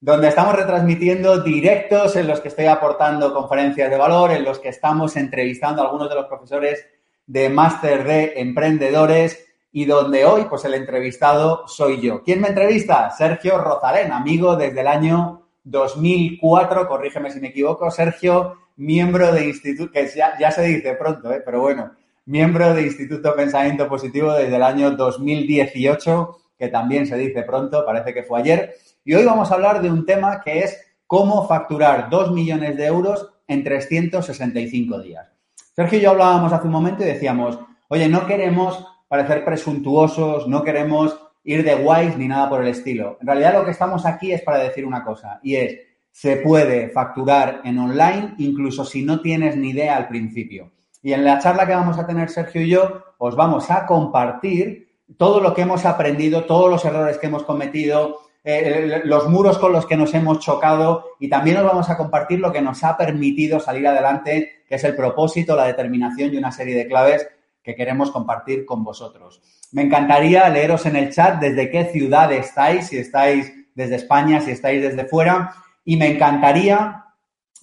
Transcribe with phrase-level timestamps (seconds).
[0.00, 4.70] Donde estamos retransmitiendo directos en los que estoy aportando conferencias de valor, en los que
[4.70, 6.86] estamos entrevistando a algunos de los profesores
[7.26, 9.45] de máster de emprendedores
[9.76, 12.22] y donde hoy, pues el entrevistado soy yo.
[12.22, 13.10] ¿Quién me entrevista?
[13.10, 19.92] Sergio Rosalén, amigo desde el año 2004, corrígeme si me equivoco, Sergio miembro de Instituto,
[19.92, 21.42] que ya, se dice pronto, ¿eh?
[21.44, 21.90] pero bueno,
[22.24, 28.14] miembro de Instituto Pensamiento Positivo desde el año 2018, que también se dice pronto, parece
[28.14, 28.76] que fue ayer.
[29.04, 32.86] Y hoy vamos a hablar de un tema que es cómo facturar 2 millones de
[32.86, 35.28] euros en 365 días.
[35.74, 37.58] Sergio y yo hablábamos hace un momento y decíamos,
[37.88, 43.18] oye, no queremos parecer presuntuosos, no queremos ir de guays ni nada por el estilo.
[43.20, 45.78] En realidad lo que estamos aquí es para decir una cosa, y es,
[46.10, 50.72] se puede facturar en online, incluso si no tienes ni idea al principio.
[51.02, 54.88] Y en la charla que vamos a tener Sergio y yo, os vamos a compartir
[55.16, 59.72] todo lo que hemos aprendido, todos los errores que hemos cometido, eh, los muros con
[59.72, 62.96] los que nos hemos chocado y también os vamos a compartir lo que nos ha
[62.96, 67.28] permitido salir adelante, que es el propósito, la determinación y una serie de claves
[67.66, 69.42] que queremos compartir con vosotros.
[69.72, 74.52] Me encantaría leeros en el chat desde qué ciudad estáis, si estáis desde España, si
[74.52, 75.52] estáis desde fuera
[75.84, 77.06] y me encantaría,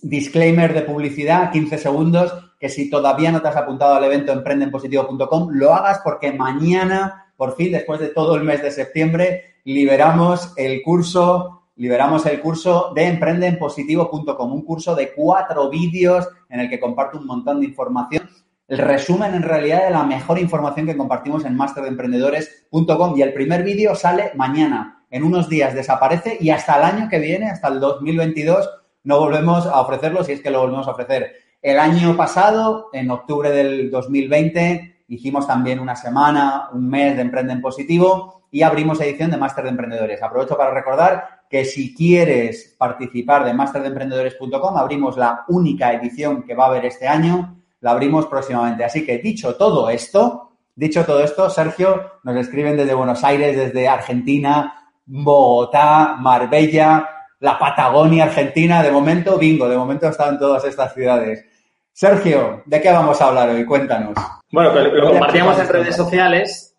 [0.01, 5.49] disclaimer de publicidad, 15 segundos, que si todavía no te has apuntado al evento emprendenpositivo.com,
[5.51, 10.81] lo hagas porque mañana, por fin, después de todo el mes de septiembre, liberamos el
[10.83, 17.17] curso, liberamos el curso de emprendenpositivo.com, un curso de cuatro vídeos en el que comparto
[17.17, 18.29] un montón de información
[18.73, 23.61] el resumen en realidad de la mejor información que compartimos en masterdeemprendedores.com y el primer
[23.61, 27.79] vídeo sale mañana en unos días desaparece y hasta el año que viene, hasta el
[27.79, 28.67] 2022,
[29.03, 31.33] no volvemos a ofrecerlo si es que lo volvemos a ofrecer.
[31.61, 37.53] El año pasado, en octubre del 2020, hicimos también una semana, un mes de Emprende
[37.53, 40.23] en Positivo y abrimos edición de Máster de Emprendedores.
[40.23, 46.65] Aprovecho para recordar que si quieres participar de masterdeemprendedores.com, abrimos la única edición que va
[46.65, 48.85] a haber este año, la abrimos próximamente.
[48.85, 53.89] Así que dicho todo esto, dicho todo esto, Sergio, nos escriben desde Buenos Aires, desde
[53.89, 57.09] Argentina, Bogotá, Marbella,
[57.41, 58.81] la Patagonia Argentina.
[58.81, 61.45] De momento, bingo, de momento están todas estas ciudades.
[61.91, 63.65] Sergio, ¿de qué vamos a hablar hoy?
[63.65, 64.13] Cuéntanos.
[64.49, 66.73] Bueno, pues lo compartíamos en redes sociales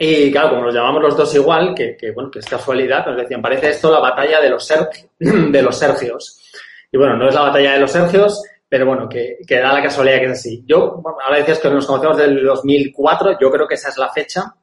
[0.00, 3.40] y claro, como nos llamamos los dos igual, que, bueno, que es casualidad, nos decían,
[3.40, 4.68] parece esto la batalla de los,
[5.18, 6.42] de los Sergios.
[6.90, 9.82] Y bueno, no es la batalla de los Sergios, pero bueno, que, que da la
[9.82, 10.62] casualidad que es así.
[10.64, 14.54] Yo, ahora decías que nos conocemos del 2004, yo creo que esa es la fecha,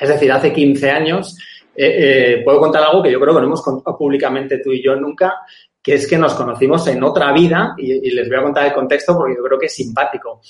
[0.00, 1.36] es decir, hace 15 años,
[1.76, 4.82] eh, eh, puedo contar algo que yo creo que no hemos contado públicamente tú y
[4.82, 5.40] yo nunca,
[5.82, 9.14] que es que nos conocimos en otra vida y, les voy a contar el contexto
[9.14, 10.40] porque yo creo que es simpático.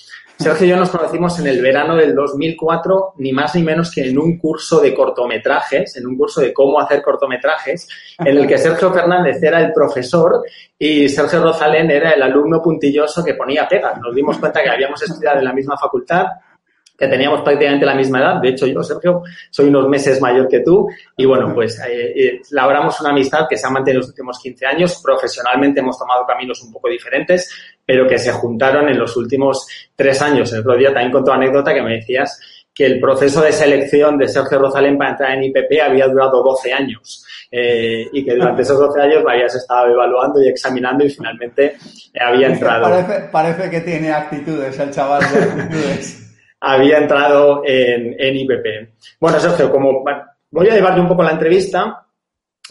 [0.40, 4.08] Sergio y yo nos conocimos en el verano del 2004, ni más ni menos que
[4.08, 7.87] en un curso de cortometrajes, en un curso de cómo hacer cortometrajes,
[8.19, 10.42] en el que Sergio Fernández era el profesor
[10.78, 14.00] y Sergio Rosalén era el alumno puntilloso que ponía pegas.
[14.00, 16.25] Nos dimos cuenta que habíamos estudiado en la misma facultad,
[17.00, 18.43] que teníamos prácticamente la misma edad.
[18.43, 20.87] De hecho, yo, Sergio, soy unos meses mayor que tú.
[21.17, 24.38] Y bueno, pues eh, eh, labramos una amistad que se ha mantenido en los últimos
[24.38, 25.00] 15 años.
[25.02, 27.50] Profesionalmente hemos tomado caminos un poco diferentes,
[27.87, 29.67] pero que se juntaron en los últimos
[29.97, 30.52] tres años.
[30.52, 32.38] El otro día también contó anécdota que me decías
[32.75, 36.70] que el proceso de selección de Sergio Rosalén para entrar en IPP había durado 12
[36.75, 37.25] años.
[37.50, 41.79] Eh, y que durante esos 12 años me habías estado evaluando y examinando y finalmente
[42.20, 42.91] había entrado.
[42.91, 46.29] Parece, parece que tiene actitudes el chaval de actitudes
[46.60, 49.16] había entrado en, en IPP.
[49.18, 50.04] Bueno, Sergio, como
[50.50, 52.06] voy a llevarte un poco la entrevista,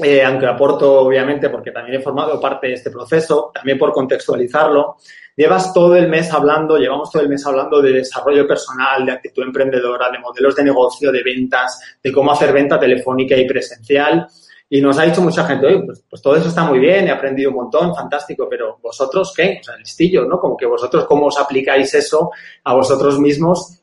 [0.01, 4.97] eh, aunque aporto obviamente porque también he formado parte de este proceso, también por contextualizarlo,
[5.35, 9.43] llevas todo el mes hablando, llevamos todo el mes hablando de desarrollo personal, de actitud
[9.43, 14.27] emprendedora, de modelos de negocio, de ventas, de cómo hacer venta telefónica y presencial.
[14.71, 17.49] Y nos ha dicho mucha gente, pues, pues, todo eso está muy bien, he aprendido
[17.49, 19.57] un montón, fantástico, pero vosotros qué?
[19.59, 20.39] O sea, listillo, ¿no?
[20.39, 22.29] Como que vosotros cómo os aplicáis eso
[22.63, 23.78] a vosotros mismos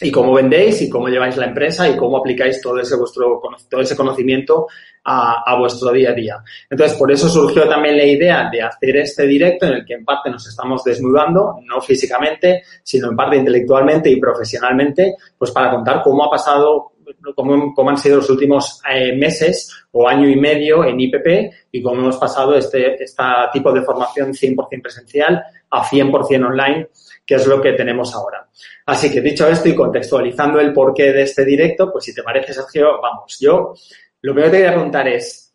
[0.00, 3.80] y cómo vendéis y cómo lleváis la empresa y cómo aplicáis todo ese, vuestro, todo
[3.80, 4.66] ese conocimiento
[5.04, 6.36] a, a, vuestro día a día.
[6.68, 10.04] Entonces, por eso surgió también la idea de hacer este directo en el que en
[10.04, 16.02] parte nos estamos desnudando, no físicamente, sino en parte intelectualmente y profesionalmente, pues para contar
[16.02, 16.92] cómo ha pasado,
[17.34, 21.82] cómo, cómo han sido los últimos eh, meses o año y medio en IPP y
[21.82, 23.22] cómo hemos pasado este, este
[23.52, 26.88] tipo de formación 100% presencial a 100% online
[27.24, 28.48] que es lo que tenemos ahora.
[28.86, 32.52] Así que dicho esto y contextualizando el porqué de este directo, pues si te parece,
[32.52, 33.74] Sergio, vamos, yo
[34.22, 35.52] lo primero que te voy a preguntar es,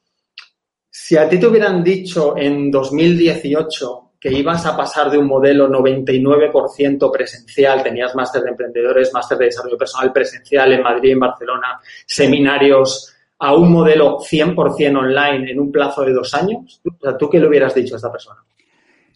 [0.89, 5.69] si a ti te hubieran dicho en 2018 que ibas a pasar de un modelo
[5.69, 11.79] 99% presencial, tenías máster de emprendedores, máster de desarrollo personal presencial en Madrid, en Barcelona,
[12.05, 16.81] seminarios, a un modelo 100% online en un plazo de dos años,
[17.19, 18.43] ¿tú qué le hubieras dicho a esta persona?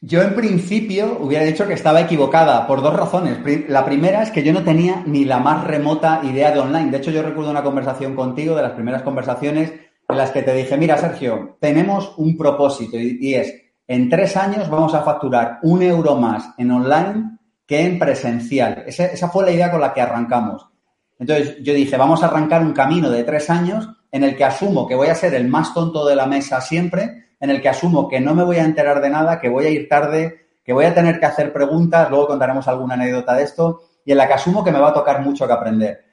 [0.03, 3.37] Yo en principio hubiera dicho que estaba equivocada por dos razones.
[3.69, 6.89] La primera es que yo no tenía ni la más remota idea de online.
[6.89, 9.71] De hecho, yo recuerdo una conversación contigo, de las primeras conversaciones,
[10.09, 13.53] en las que te dije, mira, Sergio, tenemos un propósito y, es,
[13.87, 17.37] en tres años vamos a facturar un euro más en online
[17.67, 18.83] que en presencial.
[18.87, 20.67] Esa, fue la idea con la que arrancamos.
[21.19, 24.87] Entonces, yo dije, vamos a arrancar un camino de tres años en el que asumo
[24.87, 28.07] que voy a ser el más tonto de la mesa siempre, en el que asumo
[28.07, 30.85] que no me voy a enterar de nada, que voy a ir tarde, que voy
[30.85, 34.33] a tener que hacer preguntas, luego contaremos alguna anécdota de esto, y en la que
[34.33, 36.05] asumo que me va a tocar mucho que aprender.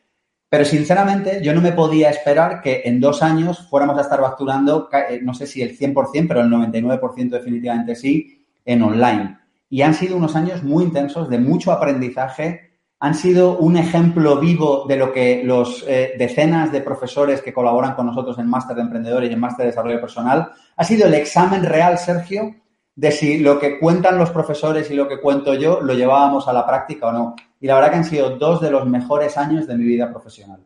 [0.48, 4.88] Pero sinceramente, yo no me podía esperar que en dos años fuéramos a estar facturando,
[5.10, 9.38] eh, no sé si el 100%, pero el 99% definitivamente sí, en online.
[9.68, 12.67] Y han sido unos años muy intensos, de mucho aprendizaje,
[13.00, 17.94] han sido un ejemplo vivo de lo que los eh, decenas de profesores que colaboran
[17.94, 20.50] con nosotros en Máster de Emprendedores y en Máster de Desarrollo Personal.
[20.76, 22.56] Ha sido el examen real, Sergio,
[22.96, 26.52] de si lo que cuentan los profesores y lo que cuento yo lo llevábamos a
[26.52, 27.36] la práctica o no.
[27.60, 30.60] Y la verdad que han sido dos de los mejores años de mi vida profesional.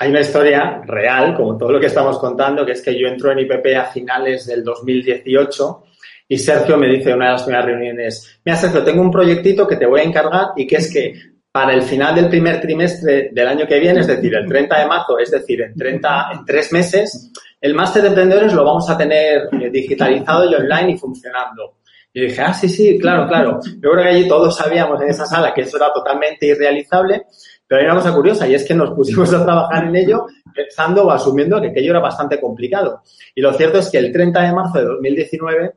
[0.00, 3.30] Hay una historia real, como todo lo que estamos contando, que es que yo entro
[3.30, 5.84] en IPP a finales del 2018
[6.28, 9.76] y Sergio me dice una de las primeras reuniones, mira Sergio, tengo un proyectito que
[9.76, 11.14] te voy a encargar y que es que
[11.50, 14.86] para el final del primer trimestre del año que viene, es decir, el 30 de
[14.86, 18.96] marzo, es decir, en 30, en tres meses, el máster de emprendedores lo vamos a
[18.96, 21.78] tener eh, digitalizado y online y funcionando.
[22.12, 23.60] Y dije, ah, sí, sí, claro, claro.
[23.64, 27.26] Yo creo que allí todos sabíamos en esa sala que eso era totalmente irrealizable,
[27.66, 31.06] pero hay una cosa curiosa y es que nos pusimos a trabajar en ello pensando
[31.06, 33.02] o asumiendo que aquello era bastante complicado.
[33.34, 35.72] Y lo cierto es que el 30 de marzo de 2019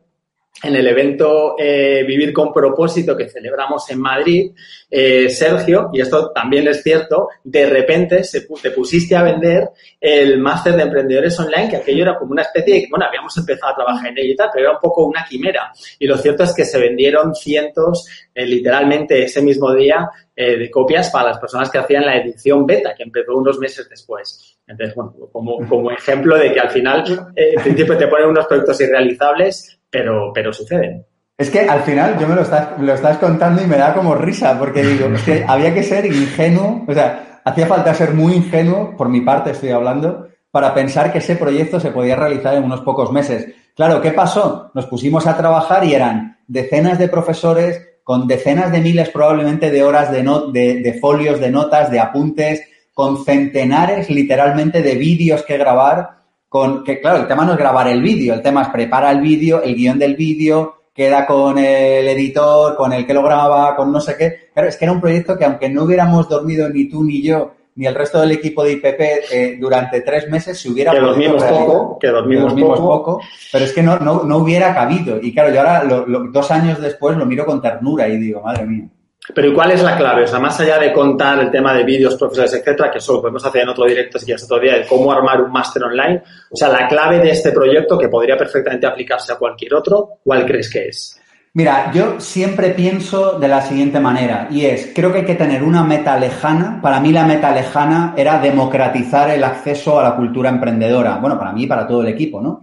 [0.63, 4.51] en el evento eh, Vivir con propósito que celebramos en Madrid,
[4.89, 8.21] eh, Sergio, y esto también es cierto, de repente
[8.61, 12.75] te pusiste a vender el máster de emprendedores online, que aquello era como una especie
[12.75, 15.25] de, bueno, habíamos empezado a trabajar en ello y tal, pero era un poco una
[15.27, 15.71] quimera.
[15.97, 21.11] Y lo cierto es que se vendieron cientos, eh, literalmente ese mismo día, de copias
[21.11, 24.57] para las personas que hacían la edición beta, que empezó unos meses después.
[24.65, 28.81] Entonces, bueno, como, como ejemplo de que al final, en principio te ponen unos proyectos
[28.81, 31.05] irrealizables, pero, pero suceden.
[31.37, 34.15] Es que al final yo me lo estás, lo estás contando y me da como
[34.15, 38.33] risa, porque digo, es que había que ser ingenuo, o sea, hacía falta ser muy
[38.33, 42.63] ingenuo, por mi parte estoy hablando, para pensar que ese proyecto se podía realizar en
[42.63, 43.47] unos pocos meses.
[43.75, 44.69] Claro, ¿qué pasó?
[44.73, 49.83] Nos pusimos a trabajar y eran decenas de profesores con decenas de miles probablemente de
[49.83, 52.61] horas de, de, de folios, de notas, de apuntes,
[52.93, 56.20] con centenares literalmente de vídeos que grabar
[56.51, 59.21] con que, claro, el tema no es grabar el vídeo, el tema es prepara el
[59.21, 63.89] vídeo, el guion del vídeo, queda con el editor, con el que lo graba, con
[63.89, 64.49] no sé qué.
[64.53, 67.53] Claro, es que era un proyecto que aunque no hubiéramos dormido ni tú ni yo,
[67.75, 68.99] ni el resto del equipo de IPP
[69.31, 73.21] eh, durante tres meses, se hubiera que dormimos poco, que dormimos, poco.
[73.49, 75.21] pero es que no, no, no hubiera cabido.
[75.21, 75.85] Y claro, yo ahora,
[76.33, 78.89] dos años después, lo miro con ternura y digo, madre mía.
[79.33, 80.25] Pero ¿y cuál es la clave?
[80.39, 83.61] Más allá de contar el tema de vídeos, profesores, etcétera, que eso lo podemos hacer
[83.61, 86.23] en otro directo si quieres otro día, de cómo armar un máster online.
[86.49, 90.45] O sea, la clave de este proyecto, que podría perfectamente aplicarse a cualquier otro, ¿cuál
[90.45, 91.17] crees que es?
[91.53, 95.63] Mira, yo siempre pienso de la siguiente manera, y es, creo que hay que tener
[95.63, 96.79] una meta lejana.
[96.81, 101.17] Para mí la meta lejana era democratizar el acceso a la cultura emprendedora.
[101.17, 102.61] Bueno, para mí y para todo el equipo, ¿no?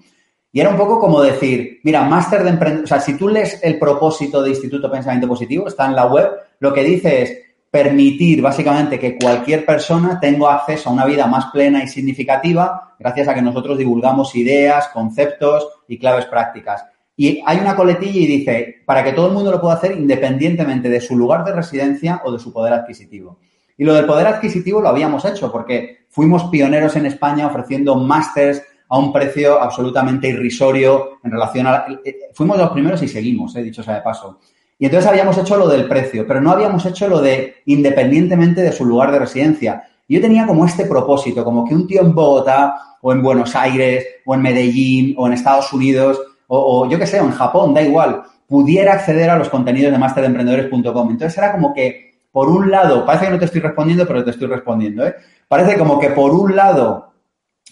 [0.59, 3.61] Y era un poco como decir, mira, máster de emprendedor, o sea, si tú lees
[3.63, 7.39] el propósito de Instituto Pensamiento Positivo, está en la web, lo que dice es
[7.71, 13.29] permitir básicamente que cualquier persona tenga acceso a una vida más plena y significativa gracias
[13.29, 16.85] a que nosotros divulgamos ideas, conceptos y claves prácticas.
[17.17, 20.89] Y hay una coletilla y dice, para que todo el mundo lo pueda hacer independientemente
[20.89, 23.39] de su lugar de residencia o de su poder adquisitivo.
[23.77, 28.61] Y lo del poder adquisitivo lo habíamos hecho porque fuimos pioneros en España ofreciendo másters
[28.89, 31.87] a un precio absolutamente irrisorio en relación a...
[32.05, 34.39] Eh, fuimos los primeros y seguimos, he dicho sea de paso.
[34.79, 38.73] Y entonces habíamos hecho lo del precio, pero no habíamos hecho lo de independientemente de
[38.73, 39.85] su lugar de residencia.
[40.09, 44.07] Yo tenía como este propósito, como que un tío en Bogotá o en Buenos Aires
[44.25, 47.83] o en Medellín o en Estados Unidos o, yo qué sé, o en Japón, da
[47.83, 51.11] igual, pudiera acceder a los contenidos de masteremprendedores.com.
[51.11, 54.31] Entonces era como que, por un lado, parece que no te estoy respondiendo, pero te
[54.31, 55.15] estoy respondiendo, ¿eh?
[55.47, 57.08] Parece como que por un lado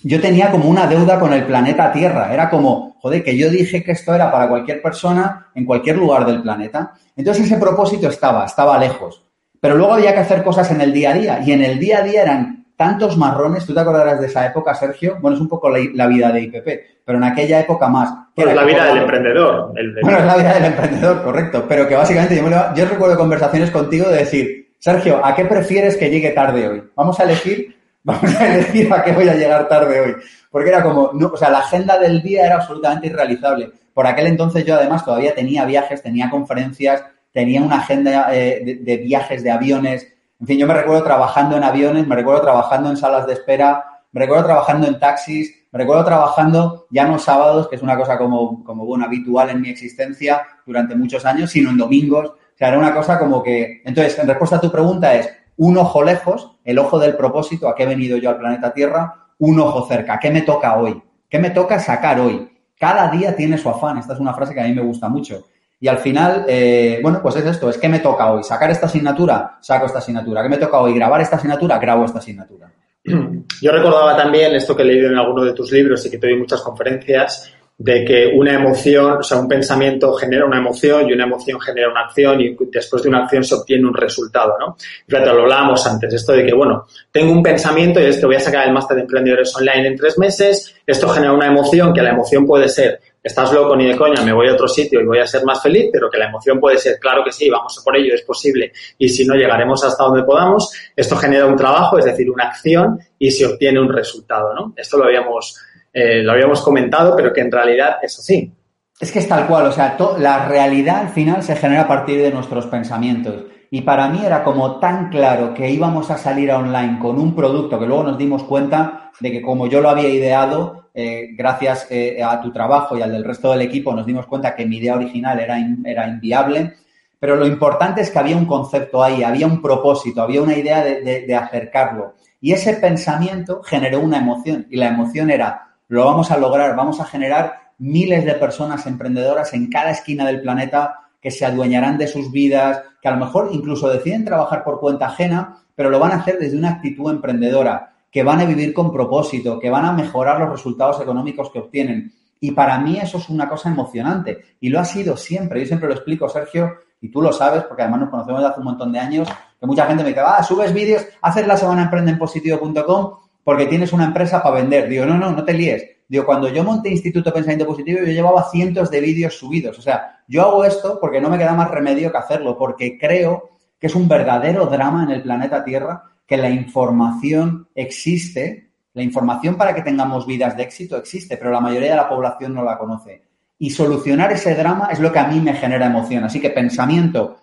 [0.02, 2.32] yo tenía como una deuda con el planeta Tierra.
[2.32, 6.26] Era como, joder, que yo dije que esto era para cualquier persona en cualquier lugar
[6.26, 6.92] del planeta.
[7.16, 9.22] Entonces ese propósito estaba, estaba lejos.
[9.60, 11.40] Pero luego había que hacer cosas en el día a día.
[11.44, 13.66] Y en el día a día eran tantos marrones.
[13.66, 15.18] ¿Tú te acordarás de esa época, Sergio?
[15.20, 16.68] Bueno, es un poco la, vida de IPP,
[17.04, 18.12] pero en aquella época más.
[18.36, 19.72] Bueno, es la vida del emprendedor.
[20.02, 21.64] Bueno, es la vida del emprendedor, correcto.
[21.66, 26.10] Pero que básicamente yo, yo recuerdo conversaciones contigo de decir, Sergio, ¿a qué prefieres que
[26.10, 26.82] llegue tarde hoy?
[26.94, 27.75] Vamos a elegir
[28.06, 30.16] vamos a elegir a qué voy a llegar tarde hoy.
[30.50, 33.72] Porque era como, no, o sea, la agenda del día era absolutamente irrealizable.
[33.92, 38.96] Por aquel entonces yo además todavía tenía viajes, tenía conferencias, tenía una agenda eh, de,
[38.98, 40.06] viajes, de aviones.
[40.40, 43.84] En fin, yo me recuerdo trabajando en aviones, me recuerdo trabajando en salas de espera,
[44.12, 48.16] me recuerdo trabajando en taxis, me recuerdo trabajando ya no sábados, que es una cosa
[48.16, 52.28] como, como bueno, habitual en mi existencia durante muchos años, sino en domingos.
[52.28, 53.82] O sea, era una cosa como que...
[53.84, 57.74] Entonces, en respuesta a tu pregunta es, un ojo lejos, el ojo del propósito, a
[57.74, 61.02] qué he venido yo al planeta Tierra, un ojo cerca, ¿qué me toca hoy?
[61.28, 62.50] ¿Qué me toca sacar hoy?
[62.78, 65.46] Cada día tiene su afán, esta es una frase que a mí me gusta mucho.
[65.78, 68.42] Y al final, eh, bueno, pues es esto, es ¿qué me toca hoy?
[68.42, 69.58] ¿Sacar esta asignatura?
[69.60, 70.42] Saco esta asignatura.
[70.42, 70.94] ¿Qué me toca hoy?
[70.94, 71.78] ¿Grabar esta asignatura?
[71.78, 72.72] Grabo esta asignatura.
[73.04, 76.28] Yo recordaba también esto que he leído en alguno de tus libros y que te
[76.28, 81.12] doy muchas conferencias, de que una emoción, o sea, un pensamiento genera una emoción y
[81.12, 84.76] una emoción genera una acción y después de una acción se obtiene un resultado, ¿no?
[85.06, 88.40] Fíjate, lo hablábamos antes, esto de que, bueno, tengo un pensamiento y esto voy a
[88.40, 92.10] sacar el máster de emprendedores online en tres meses, esto genera una emoción, que la
[92.10, 95.18] emoción puede ser, estás loco ni de coña, me voy a otro sitio y voy
[95.18, 97.94] a ser más feliz, pero que la emoción puede ser, claro que sí, vamos por
[97.94, 102.06] ello, es posible, y si no llegaremos hasta donde podamos, esto genera un trabajo, es
[102.06, 104.72] decir, una acción y se obtiene un resultado, ¿no?
[104.76, 105.60] Esto lo habíamos
[105.98, 108.52] eh, lo habíamos comentado, pero que en realidad es así.
[109.00, 112.20] Es que es tal cual, o sea, la realidad al final se genera a partir
[112.20, 113.44] de nuestros pensamientos.
[113.70, 117.78] Y para mí era como tan claro que íbamos a salir online con un producto
[117.78, 122.22] que luego nos dimos cuenta de que como yo lo había ideado, eh, gracias eh,
[122.22, 124.96] a tu trabajo y al del resto del equipo, nos dimos cuenta que mi idea
[124.96, 126.74] original era, era inviable.
[127.18, 130.84] Pero lo importante es que había un concepto ahí, había un propósito, había una idea
[130.84, 132.16] de acercarlo.
[132.38, 134.66] Y ese pensamiento generó una emoción.
[134.68, 139.52] Y la emoción era, lo vamos a lograr, vamos a generar miles de personas emprendedoras
[139.54, 143.50] en cada esquina del planeta que se adueñarán de sus vidas, que a lo mejor
[143.52, 147.94] incluso deciden trabajar por cuenta ajena, pero lo van a hacer desde una actitud emprendedora,
[148.10, 152.12] que van a vivir con propósito, que van a mejorar los resultados económicos que obtienen.
[152.40, 155.60] Y para mí eso es una cosa emocionante y lo ha sido siempre.
[155.60, 158.60] Yo siempre lo explico, Sergio, y tú lo sabes, porque además nos conocemos desde hace
[158.60, 159.28] un montón de años,
[159.58, 163.66] que mucha gente me dice, ah, subes vídeos, haces la semana emprende en positivo.com porque
[163.66, 164.88] tienes una empresa para vender.
[164.88, 165.88] Digo, no, no, no te líes.
[166.08, 169.78] Digo, cuando yo monté Instituto Pensamiento Positivo, yo llevaba cientos de vídeos subidos.
[169.78, 173.50] O sea, yo hago esto porque no me queda más remedio que hacerlo, porque creo
[173.78, 179.54] que es un verdadero drama en el planeta Tierra que la información existe, la información
[179.54, 182.76] para que tengamos vidas de éxito existe, pero la mayoría de la población no la
[182.76, 183.22] conoce.
[183.60, 186.24] Y solucionar ese drama es lo que a mí me genera emoción.
[186.24, 187.36] Así que pensamiento,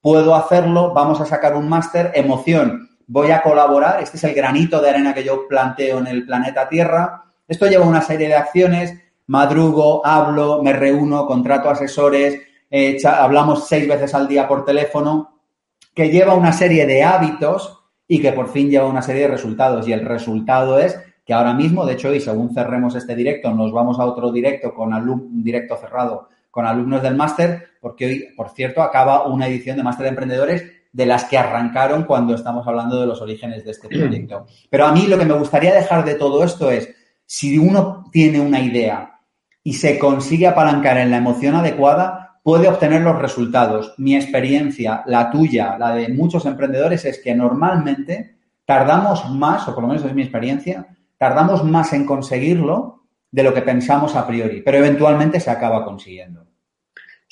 [0.00, 4.80] puedo hacerlo, vamos a sacar un máster, emoción, voy a colaborar, este es el granito
[4.80, 7.24] de arena que yo planteo en el planeta Tierra.
[7.48, 8.94] Esto lleva una serie de acciones,
[9.26, 12.40] madrugo, hablo, me reúno, contrato asesores,
[12.70, 15.40] eh, hablamos seis veces al día por teléfono,
[15.92, 19.88] que lleva una serie de hábitos y que por fin lleva una serie de resultados.
[19.88, 23.72] Y el resultado es que ahora mismo, de hecho, y según cerremos este directo, nos
[23.72, 28.50] vamos a otro directo con un directo cerrado con alumnos del máster, porque hoy, por
[28.50, 33.00] cierto, acaba una edición de Máster de Emprendedores de las que arrancaron cuando estamos hablando
[33.00, 34.46] de los orígenes de este proyecto.
[34.68, 36.88] Pero a mí lo que me gustaría dejar de todo esto es,
[37.26, 39.20] si uno tiene una idea
[39.62, 43.94] y se consigue apalancar en la emoción adecuada, puede obtener los resultados.
[43.98, 49.82] Mi experiencia, la tuya, la de muchos emprendedores, es que normalmente tardamos más, o por
[49.82, 50.86] lo menos es mi experiencia,
[51.18, 56.49] tardamos más en conseguirlo de lo que pensamos a priori, pero eventualmente se acaba consiguiendo.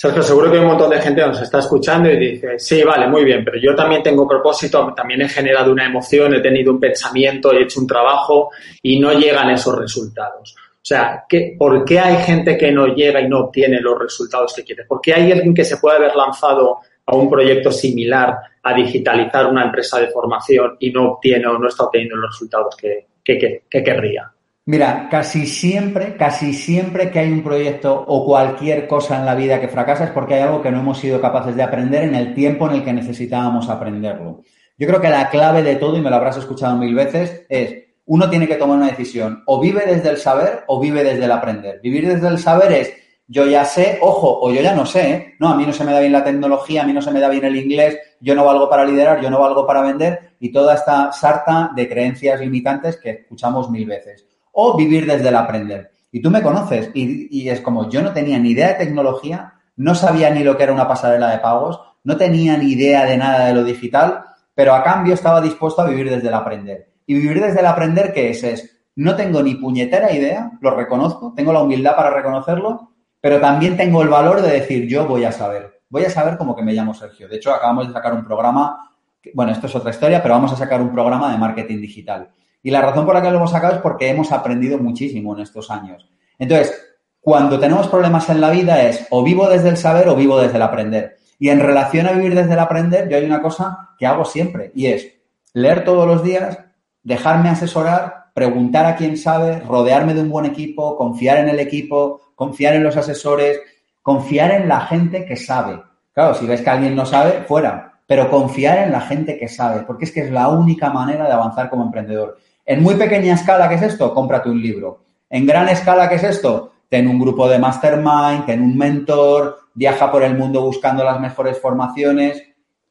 [0.00, 2.84] Sergio, seguro que hay un montón de gente que nos está escuchando y dice, sí,
[2.84, 6.70] vale, muy bien, pero yo también tengo propósito, también he generado una emoción, he tenido
[6.70, 8.50] un pensamiento, he hecho un trabajo
[8.80, 10.54] y no llegan esos resultados.
[10.56, 11.24] O sea,
[11.58, 14.84] ¿por qué hay gente que no llega y no obtiene los resultados que quiere?
[14.84, 19.46] ¿Por qué hay alguien que se puede haber lanzado a un proyecto similar a digitalizar
[19.46, 23.82] una empresa de formación y no obtiene o no está obteniendo los resultados que, que
[23.82, 24.32] querría?
[24.68, 29.62] Mira, casi siempre, casi siempre que hay un proyecto o cualquier cosa en la vida
[29.62, 32.34] que fracasa es porque hay algo que no hemos sido capaces de aprender en el
[32.34, 34.42] tiempo en el que necesitábamos aprenderlo.
[34.76, 37.76] Yo creo que la clave de todo, y me lo habrás escuchado mil veces, es
[38.04, 39.42] uno tiene que tomar una decisión.
[39.46, 41.80] O vive desde el saber o vive desde el aprender.
[41.82, 42.92] Vivir desde el saber es
[43.26, 45.34] yo ya sé, ojo, o yo ya no sé, ¿eh?
[45.38, 47.20] no, a mí no se me da bien la tecnología, a mí no se me
[47.20, 50.52] da bien el inglés, yo no valgo para liderar, yo no valgo para vender y
[50.52, 54.27] toda esta sarta de creencias limitantes que escuchamos mil veces
[54.60, 55.92] o vivir desde el aprender.
[56.10, 59.94] Y tú me conoces y, es como yo no tenía ni idea de tecnología, no
[59.94, 63.46] sabía ni lo que era una pasarela de pagos, no tenía ni idea de nada
[63.46, 64.24] de lo digital,
[64.56, 66.88] pero a cambio estaba dispuesto a vivir desde el aprender.
[67.06, 68.42] Y vivir desde el aprender, ¿qué es?
[68.42, 73.76] Es, no tengo ni puñetera idea, lo reconozco, tengo la humildad para reconocerlo, pero también
[73.76, 76.72] tengo el valor de decir, yo voy a saber, voy a saber cómo que me
[76.72, 77.28] llamo Sergio.
[77.28, 78.90] De hecho, acabamos de sacar un programa,
[79.34, 82.30] bueno, esto es otra historia, pero vamos a sacar un programa de marketing digital.
[82.62, 85.42] Y la razón por la que lo hemos sacado es porque hemos aprendido muchísimo en
[85.42, 86.08] estos años.
[86.38, 86.74] Entonces,
[87.20, 90.56] cuando tenemos problemas en la vida es o vivo desde el saber o vivo desde
[90.56, 91.16] el aprender.
[91.38, 94.72] Y en relación a vivir desde el aprender, yo hay una cosa que hago siempre
[94.74, 95.06] y es
[95.52, 96.58] leer todos los días,
[97.02, 102.20] dejarme asesorar, preguntar a quien sabe, rodearme de un buen equipo, confiar en el equipo,
[102.34, 103.60] confiar en los asesores,
[104.02, 105.82] confiar en la gente que sabe.
[106.12, 109.82] Claro, si ves que alguien no sabe, fuera, pero confiar en la gente que sabe,
[109.82, 112.38] porque es que es la única manera de avanzar como emprendedor.
[112.68, 114.12] En muy pequeña escala, ¿qué es esto?
[114.12, 115.02] Cómprate un libro.
[115.30, 116.72] En gran escala, ¿qué es esto?
[116.90, 121.58] Ten un grupo de mastermind, ten un mentor, viaja por el mundo buscando las mejores
[121.58, 122.42] formaciones,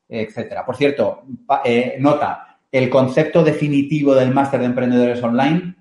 [0.09, 0.65] etcétera.
[0.65, 1.21] Por cierto,
[1.63, 5.75] eh, nota, el concepto definitivo del máster de emprendedores online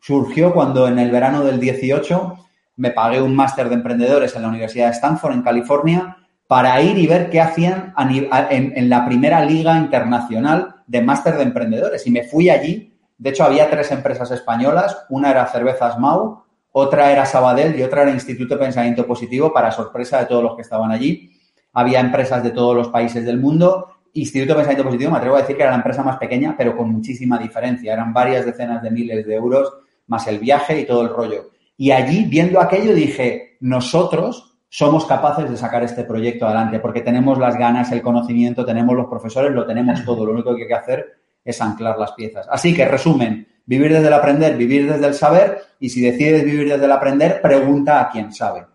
[0.00, 2.38] surgió cuando en el verano del 18
[2.76, 6.96] me pagué un máster de emprendedores en la Universidad de Stanford, en California, para ir
[6.96, 12.06] y ver qué hacían en, en la primera liga internacional de máster de emprendedores.
[12.06, 17.10] Y me fui allí de hecho, había tres empresas españolas, una era Cervezas Mau, otra
[17.10, 20.62] era Sabadell y otra era Instituto de Pensamiento Positivo, para sorpresa de todos los que
[20.62, 21.32] estaban allí.
[21.72, 23.88] Había empresas de todos los países del mundo.
[24.12, 26.76] Instituto de Pensamiento Positivo, me atrevo a decir que era la empresa más pequeña, pero
[26.76, 27.94] con muchísima diferencia.
[27.94, 29.72] Eran varias decenas de miles de euros,
[30.08, 31.50] más el viaje y todo el rollo.
[31.78, 37.38] Y allí, viendo aquello, dije, nosotros somos capaces de sacar este proyecto adelante, porque tenemos
[37.38, 40.26] las ganas, el conocimiento, tenemos los profesores, lo tenemos todo.
[40.26, 41.06] Lo único que hay que hacer
[41.46, 42.46] es anclar las piezas.
[42.50, 46.68] Así que, resumen, vivir desde el aprender, vivir desde el saber, y si decides vivir
[46.68, 48.66] desde el aprender, pregunta a quien sabe.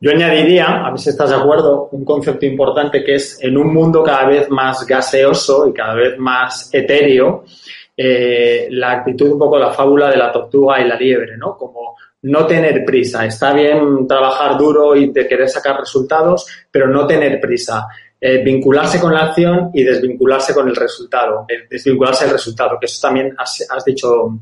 [0.00, 3.72] Yo añadiría, a ver si estás de acuerdo, un concepto importante que es en un
[3.72, 7.44] mundo cada vez más gaseoso y cada vez más etéreo,
[7.96, 11.56] eh, la actitud un poco la fábula de la tortuga y la liebre, ¿no?
[11.56, 13.24] Como no tener prisa.
[13.24, 17.86] Está bien trabajar duro y te querer sacar resultados, pero no tener prisa.
[18.18, 23.06] Eh, vincularse con la acción y desvincularse con el resultado, desvincularse del resultado, que eso
[23.06, 24.40] también has, dicho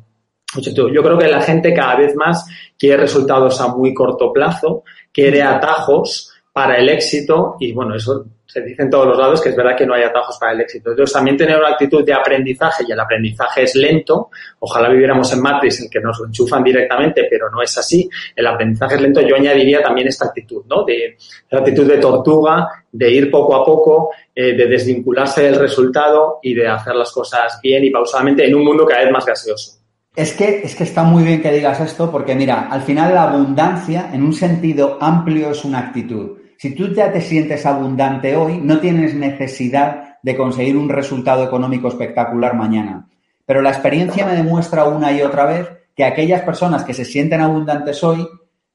[0.54, 0.90] mucho tú.
[0.90, 2.46] Yo creo que la gente cada vez más
[2.78, 8.60] quiere resultados a muy corto plazo, quiere atajos para el éxito y bueno, eso se
[8.60, 10.90] dice en todos los lados que es verdad que no hay atajos para el éxito.
[10.90, 14.30] Entonces, también tener una actitud de aprendizaje y el aprendizaje es lento.
[14.60, 18.08] Ojalá viviéramos en Matrix en que nos lo enchufan directamente, pero no es así.
[18.36, 19.20] El aprendizaje es lento.
[19.22, 20.84] Yo añadiría también esta actitud, ¿no?
[20.84, 21.16] De
[21.50, 26.54] la actitud de tortuga, de ir poco a poco, eh, de desvincularse del resultado y
[26.54, 29.80] de hacer las cosas bien y pausadamente en un mundo cada vez más gaseoso.
[30.14, 33.24] Es que, es que está muy bien que digas esto porque mira, al final la
[33.24, 36.43] abundancia en un sentido amplio es una actitud.
[36.64, 41.88] Si tú ya te sientes abundante hoy, no tienes necesidad de conseguir un resultado económico
[41.88, 43.06] espectacular mañana.
[43.44, 47.42] Pero la experiencia me demuestra una y otra vez que aquellas personas que se sienten
[47.42, 48.26] abundantes hoy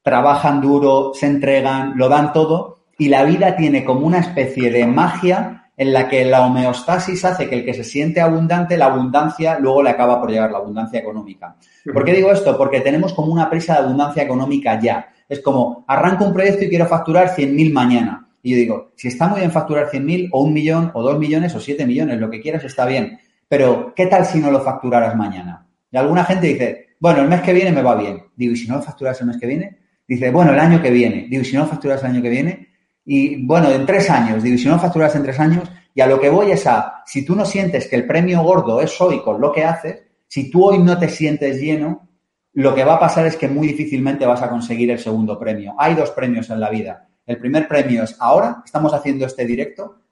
[0.04, 4.86] trabajan duro, se entregan, lo dan todo y la vida tiene como una especie de
[4.86, 9.58] magia en la que la homeostasis hace que el que se siente abundante, la abundancia
[9.60, 11.56] luego le acaba por llegar, la abundancia económica.
[11.94, 12.58] ¿Por qué digo esto?
[12.58, 15.08] Porque tenemos como una prisa de abundancia económica ya.
[15.30, 18.28] Es como, arranco un proyecto y quiero facturar 100.000 mañana.
[18.44, 21.56] Y yo digo, si está muy bien facturar 100.000 o un millón o dos millones
[21.56, 23.18] o siete millones, lo que quieras está bien.
[23.48, 25.66] Pero, ¿qué tal si no lo facturaras mañana?
[25.90, 28.22] Y alguna gente dice, bueno, el mes que viene me va bien.
[28.36, 29.78] Digo, ¿y si no lo facturas el mes que viene?
[30.06, 31.28] Dice, bueno, el año que viene.
[31.30, 32.69] Digo, ¿y si no lo facturas el año que viene?
[33.12, 34.44] Y bueno, en tres años.
[34.44, 35.68] Digo, ¿y si no lo facturas en tres años?
[35.96, 38.82] Y a lo que voy es a, si tú no sientes que el premio gordo
[38.82, 42.08] es hoy con lo que haces, si tú hoy no te sientes lleno,
[42.54, 45.74] lo que va a pasar es que muy difícilmente vas a conseguir el segundo premio.
[45.80, 47.08] Hay dos premios en la vida.
[47.26, 50.04] El primer premio es ahora, estamos haciendo este directo,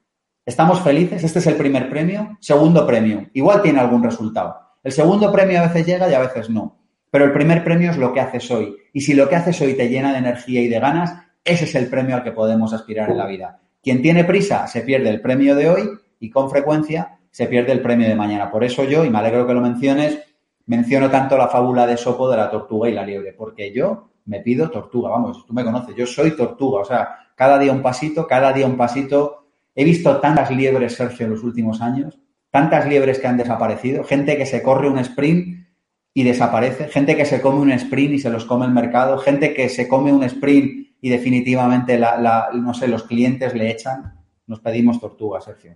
[0.43, 2.39] estamos felices, este es el primer premio.
[2.39, 4.57] Segundo premio, igual tiene algún resultado.
[4.83, 6.79] El segundo premio a veces llega y a veces no.
[7.12, 8.75] Pero el primer premio es lo que haces hoy.
[8.91, 11.76] Y si lo que haces hoy te llena de energía y de ganas, ese es
[11.76, 13.60] el premio al que podemos aspirar en la vida.
[13.82, 17.82] Quien tiene prisa se pierde el premio de hoy y con frecuencia se pierde el
[17.82, 18.50] premio de mañana.
[18.50, 20.19] Por eso yo, y me alegro que lo menciones,
[20.65, 24.41] menciono tanto la fábula de Sopo de la tortuga y la liebre, porque yo me
[24.41, 28.28] pido tortuga, vamos, tú me conoces, yo soy tortuga, o sea, cada día un pasito,
[28.28, 29.45] cada día un pasito.
[29.76, 32.19] He visto tantas liebres, Sergio, en los últimos años,
[32.50, 35.67] tantas liebres que han desaparecido, gente que se corre un sprint
[36.13, 39.54] y desaparece, gente que se come un sprint y se los come el mercado, gente
[39.54, 44.13] que se come un sprint y definitivamente, la, no sé, los clientes le echan.
[44.47, 45.75] Nos pedimos tortuga, Sergio.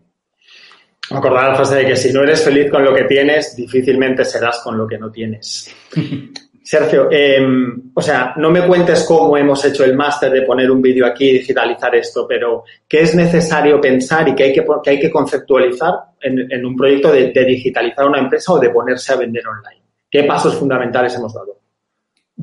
[1.12, 4.60] Acordar la frase de que si no eres feliz con lo que tienes, difícilmente serás
[4.64, 5.74] con lo que no tienes.
[6.64, 10.82] Sergio, em, o sea, no me cuentes cómo hemos hecho el máster de poner un
[10.82, 15.00] vídeo aquí y digitalizar esto, pero ¿qué es necesario pensar y qué hay que, hay
[15.00, 19.82] que conceptualizar en, un proyecto de digitalizar una empresa o de ponerse a vender online?
[20.12, 21.61] ¿Qué pasos fundamentales hemos dado?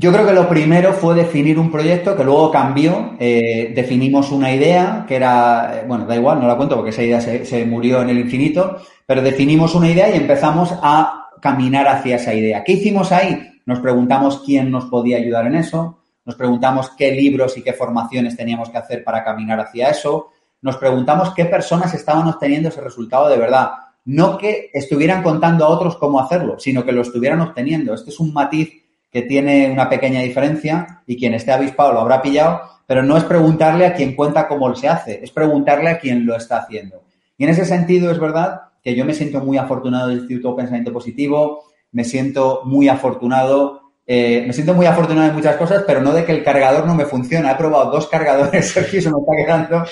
[0.01, 3.17] Yo creo que lo primero fue definir un proyecto que luego cambió.
[3.19, 7.03] Eh, definimos una idea que era, eh, bueno, da igual, no la cuento porque esa
[7.03, 12.15] idea se, murió en el infinito, pero definimos una idea y empezamos a caminar hacia
[12.15, 12.63] esa idea.
[12.63, 13.61] ¿Qué hicimos ahí?
[13.67, 18.37] Nos preguntamos quién nos podía ayudar en eso, nos preguntamos qué libros y qué formaciones
[18.37, 20.29] teníamos que hacer para caminar hacia eso,
[20.63, 23.71] nos preguntamos qué personas estaban obteniendo ese resultado de verdad.
[24.05, 27.95] No que estuvieran contando a otros cómo hacerlo, sino que lo estuvieran obteniendo.
[27.95, 28.78] Este es un matiz
[29.11, 33.25] que tiene una pequeña diferencia y quien esté avispado lo habrá pillado, pero no es
[33.25, 37.03] preguntarle a quien cuenta cómo se hace, es preguntarle a quien lo está haciendo.
[37.37, 40.93] Y en ese sentido es verdad que yo me siento muy afortunado del Instituto Pensamiento
[40.93, 46.15] Positivo, me siento muy afortunado, eh, me siento muy afortunado en muchas cosas, pero no
[46.15, 47.53] de que el cargador no me funciona.
[47.53, 49.85] He probado dos cargadores, aquí se me está quedando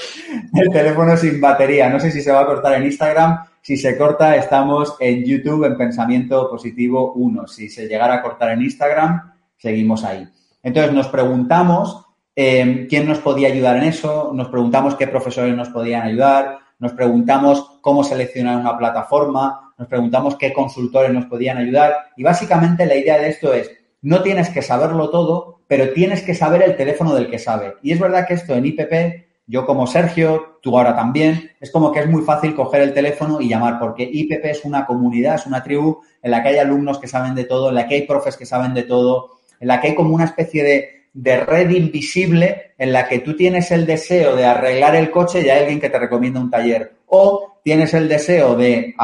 [0.54, 1.90] el teléfono sin batería.
[1.90, 5.66] No sé si se va a cortar en Instagram, si se corta, estamos en YouTube
[5.66, 7.46] en Pensamiento Positivo 1.
[7.46, 10.26] Si se llegara a cortar en Instagram, seguimos ahí.
[10.62, 15.68] Entonces nos preguntamos eh, quién nos podía ayudar en eso, nos preguntamos qué profesores nos
[15.68, 21.94] podían ayudar, nos preguntamos cómo seleccionar una plataforma, nos preguntamos qué consultores nos podían ayudar
[22.16, 23.70] y básicamente la idea de esto es,
[24.02, 27.74] no tienes que saberlo todo, pero tienes que saber el teléfono del que sabe.
[27.82, 31.92] Y es verdad que esto en IPP yo como Sergio, tú ahora también, es como
[31.92, 35.46] que es muy fácil coger el teléfono y llamar, porque IPP es una comunidad, es
[35.46, 38.02] una tribu en la que hay alumnos que saben de todo, en la que hay
[38.02, 42.74] profes que saben de todo, en la que hay como una especie de, red invisible
[42.76, 45.88] en la que tú tienes el deseo de arreglar el coche y hay alguien que
[45.88, 46.92] te recomienda un taller.
[47.06, 48.94] O tienes el deseo de,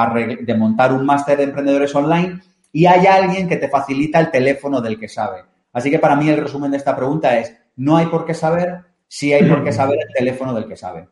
[0.41, 2.41] de montar un máster de emprendedores online
[2.73, 5.43] y hay alguien que te facilita el teléfono del que sabe.
[5.73, 8.79] Así que para mí el resumen de esta pregunta es, no hay por qué saber,
[9.07, 11.09] sí hay por qué saber el teléfono del que sabe.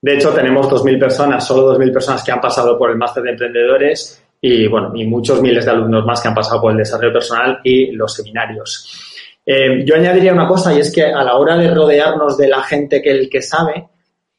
[0.00, 3.30] De hecho, tenemos 2.000 personas, solo 2.000 personas que han pasado por el máster de
[3.30, 7.14] emprendedores y, bueno, y muchos miles de alumnos más que han pasado por el desarrollo
[7.14, 9.02] personal y los seminarios.
[9.46, 12.62] Eh, yo añadiría una cosa y es que a la hora de rodearnos de la
[12.62, 13.88] gente que el que sabe,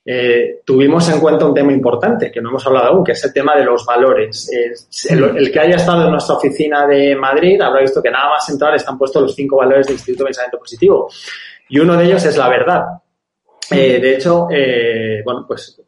[0.07, 3.33] eh, tuvimos en cuenta un tema importante que no hemos hablado aún, que es el
[3.33, 4.49] tema de los valores.
[5.09, 8.75] el, que haya estado en nuestra oficina de Madrid habrá visto que nada más entrar
[8.75, 11.09] están puestos los cinco valores del Instituto de Pensamiento Positivo.
[11.69, 12.83] Y uno de ellos es la verdad.
[13.71, 15.81] Eh, de hecho, eh, bueno, pues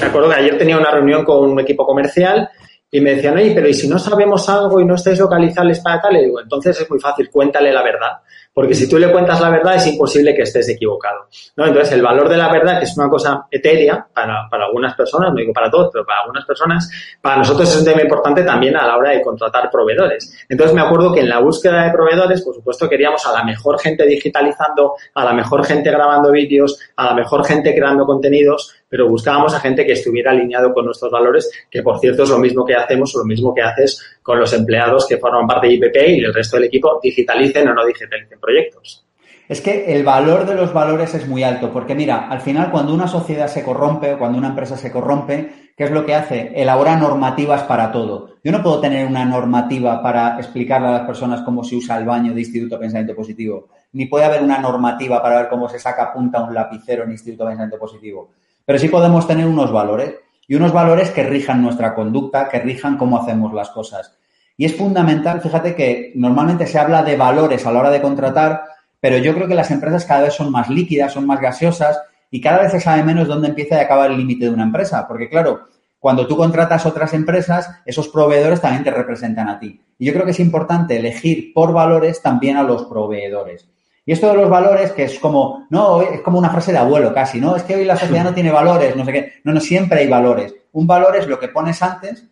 [0.00, 2.48] me acuerdo que ayer tenía una reunión con un equipo comercial
[2.90, 6.00] y me decían, oye, pero ¿y si no sabemos algo y no estáis localizables para
[6.00, 6.14] tal?
[6.14, 8.12] Le digo, entonces es muy fácil, cuéntale la verdad.
[8.54, 11.26] Porque si tú le cuentas la verdad es imposible que estés equivocado.
[11.56, 11.66] ¿no?
[11.66, 15.30] Entonces, el valor de la verdad, que es una cosa etérea para, para algunas personas,
[15.30, 18.76] no digo para todos, pero para algunas personas, para nosotros es un tema importante también
[18.76, 20.44] a la hora de contratar proveedores.
[20.48, 23.80] Entonces, me acuerdo que en la búsqueda de proveedores, por supuesto, queríamos a la mejor
[23.80, 29.08] gente digitalizando, a la mejor gente grabando vídeos, a la mejor gente creando contenidos, pero
[29.08, 32.64] buscábamos a gente que estuviera alineado con nuestros valores, que por cierto es lo mismo
[32.66, 35.96] que hacemos o lo mismo que haces con los empleados que forman parte de IPP
[36.08, 39.04] y el resto del equipo, digitalicen o no digitalicen proyectos.
[39.48, 42.94] Es que el valor de los valores es muy alto, porque mira, al final cuando
[42.94, 46.52] una sociedad se corrompe o cuando una empresa se corrompe, ¿qué es lo que hace?
[46.54, 48.36] Elabora normativas para todo.
[48.42, 52.06] Yo no puedo tener una normativa para explicarle a las personas cómo se usa el
[52.06, 55.78] baño de Instituto de Pensamiento Positivo, ni puede haber una normativa para ver cómo se
[55.78, 58.30] saca punta un lapicero en Instituto de Pensamiento Positivo.
[58.64, 60.14] pero sí podemos tener unos valores
[60.46, 64.18] y unos valores que rijan nuestra conducta, que rijan cómo hacemos las cosas.
[64.56, 68.64] Y es fundamental, fíjate que normalmente se habla de valores a la hora de contratar,
[69.00, 72.00] pero yo creo que las empresas cada vez son más líquidas, son más gaseosas
[72.30, 75.06] y cada vez se sabe menos dónde empieza y acaba el límite de una empresa.
[75.08, 79.80] Porque claro, cuando tú contratas otras empresas, esos proveedores también te representan a ti.
[79.98, 83.71] Y yo creo que es importante elegir por valores también a los proveedores.
[84.04, 87.14] Y esto de los valores, que es como, no, es como una frase de abuelo
[87.14, 87.54] casi, ¿no?
[87.54, 89.32] Es que hoy la sociedad no tiene valores, no sé qué.
[89.44, 90.54] No, no, siempre hay valores.
[90.72, 92.28] Un valor es lo que pones antes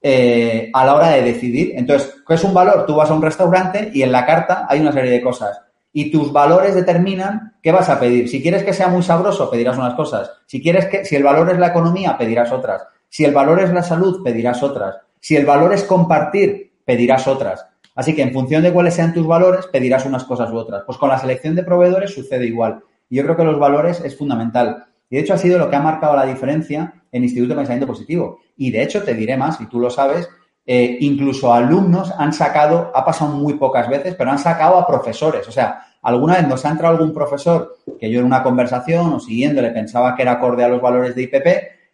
[0.00, 1.74] eh, a la hora de decidir.
[1.76, 2.86] Entonces, ¿qué es un valor?
[2.86, 5.60] Tú vas a un restaurante y en la carta hay una serie de cosas.
[5.92, 8.28] Y tus valores determinan qué vas a pedir.
[8.28, 10.28] Si quieres que sea muy sabroso, pedirás unas cosas.
[10.46, 12.82] Si quieres que, si el valor es la economía, pedirás otras.
[13.08, 14.96] Si el valor es la salud, pedirás otras.
[15.20, 17.64] Si el valor es compartir, pedirás otras.
[17.94, 20.82] Así que en función de cuáles sean tus valores, pedirás unas cosas u otras.
[20.86, 22.82] Pues con la selección de proveedores sucede igual.
[23.10, 24.86] Y yo creo que los valores es fundamental.
[25.10, 27.86] Y de hecho ha sido lo que ha marcado la diferencia en Instituto de Pensamiento
[27.86, 28.38] Positivo.
[28.56, 30.28] Y de hecho te diré más, y tú lo sabes,
[30.64, 35.46] eh, incluso alumnos han sacado, ha pasado muy pocas veces, pero han sacado a profesores.
[35.48, 39.20] O sea, alguna vez nos ha entrado algún profesor que yo en una conversación o
[39.20, 41.46] siguiéndole pensaba que era acorde a los valores de IPP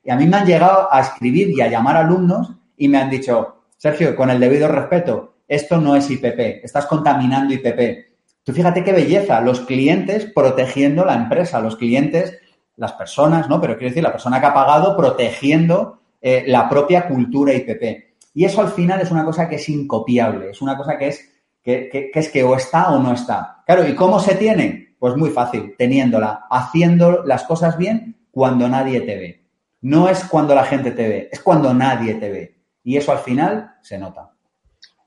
[0.05, 3.11] y a mí me han llegado a escribir y a llamar alumnos y me han
[3.11, 8.07] dicho, Sergio, con el debido respeto, esto no es IPP, estás contaminando IPP.
[8.45, 12.39] Tú fíjate qué belleza, los clientes protegiendo la empresa, los clientes,
[12.77, 13.61] las personas, ¿no?
[13.61, 18.09] Pero quiero decir, la persona que ha pagado protegiendo eh, la propia cultura IPP.
[18.35, 21.29] Y eso al final es una cosa que es incopiable, es una cosa que es
[21.63, 23.63] que, que, es que o está o no está.
[23.67, 24.97] Claro, ¿y cómo se tiene?
[24.99, 29.49] Pues muy fácil, teniéndola, haciendo las cosas bien cuando nadie te ve.
[29.81, 32.59] No es cuando la gente te ve, es cuando nadie te ve.
[32.83, 34.33] Y eso al final se nota.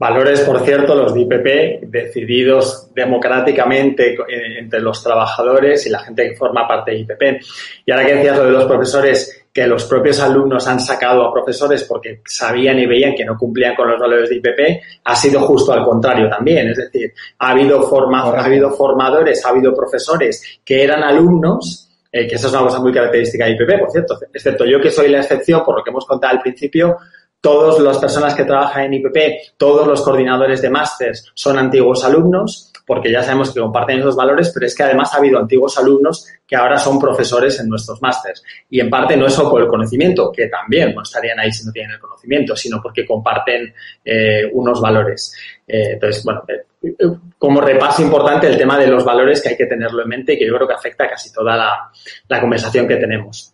[0.01, 4.17] Valores, por cierto, los de IPP, decididos democráticamente
[4.57, 7.21] entre los trabajadores y la gente que forma parte de IPP.
[7.85, 11.31] Y ahora que decías lo de los profesores, que los propios alumnos han sacado a
[11.31, 15.41] profesores porque sabían y veían que no cumplían con los valores de IPP, ha sido
[15.41, 16.69] justo al contrario también.
[16.69, 22.27] Es decir, ha habido, forma, ha habido formadores, ha habido profesores que eran alumnos eh,
[22.27, 25.07] que eso es una cosa muy característica de IPP, por cierto, excepto yo que soy
[25.09, 26.97] la excepción, por lo que hemos contado al principio,
[27.41, 32.71] todas las personas que trabajan en IPP, todos los coordinadores de másters son antiguos alumnos,
[32.85, 36.27] porque ya sabemos que comparten esos valores, pero es que además ha habido antiguos alumnos
[36.45, 38.43] que ahora son profesores en nuestros másters.
[38.69, 41.71] Y en parte no es por el conocimiento, que también no estarían ahí si no
[41.71, 43.73] tienen el conocimiento, sino porque comparten
[44.05, 45.33] eh, unos valores.
[45.67, 46.91] Eh, entonces, bueno, eh,
[47.37, 50.37] como repaso importante el tema de los valores que hay que tenerlo en mente y
[50.37, 51.55] que yo creo que afecta a casi toda
[52.27, 53.50] la conversación que tenemos.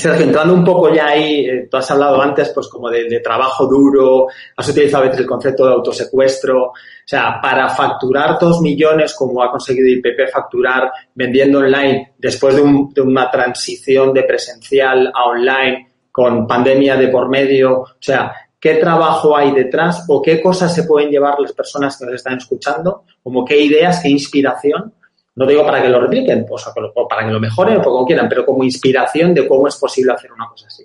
[0.00, 3.66] Sergio, entrando un poco ya ahí, eh, tú has hablado antes pues como de, trabajo
[3.66, 4.26] duro,
[4.56, 6.72] has utilizado a veces el concepto de autosecuestro, o
[7.04, 12.62] sea, para facturar dos millones como ha conseguido IPP facturar vendiendo online después de,
[13.02, 19.36] una transición de presencial a online con pandemia de por medio, o sea, ¿qué trabajo
[19.36, 23.04] hay detrás o qué cosas se pueden llevar las personas que nos están escuchando?
[23.22, 24.92] Como qué ideas, qué inspiración
[25.36, 28.28] no digo para que lo repliquen, pues, o para que lo mejoren o como quieran,
[28.28, 30.84] pero como inspiración de cómo es posible hacer una cosa así.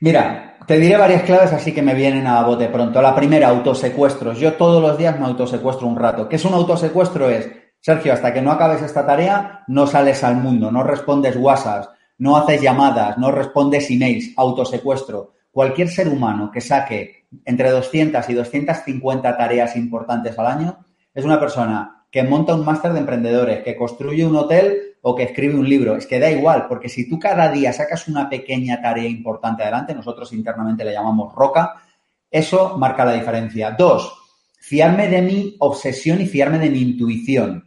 [0.00, 3.00] Mira, te diré varias claves así que me vienen a bote pronto.
[3.00, 4.38] La primera, autosecuestros.
[4.38, 6.28] Yo todos los días me autosecuestro un rato.
[6.28, 7.30] ¿Qué es un autosecuestro?
[7.30, 11.86] Es, Sergio, hasta que no acabes esta tarea, no sales al mundo, no respondes WhatsApp,
[12.18, 15.32] no haces llamadas, no respondes emails, autosecuestro.
[15.50, 21.40] Cualquier ser humano que saque entre 200 y 250 tareas importantes al año es una
[21.40, 25.66] persona que monta un máster de emprendedores, que construye un hotel o que escribe un
[25.66, 25.96] libro.
[25.96, 29.94] Es que da igual, porque si tú cada día sacas una pequeña tarea importante adelante,
[29.94, 31.82] nosotros internamente le llamamos roca,
[32.30, 33.70] eso marca la diferencia.
[33.70, 34.12] Dos,
[34.58, 37.64] fiarme de mi obsesión y fiarme de mi intuición.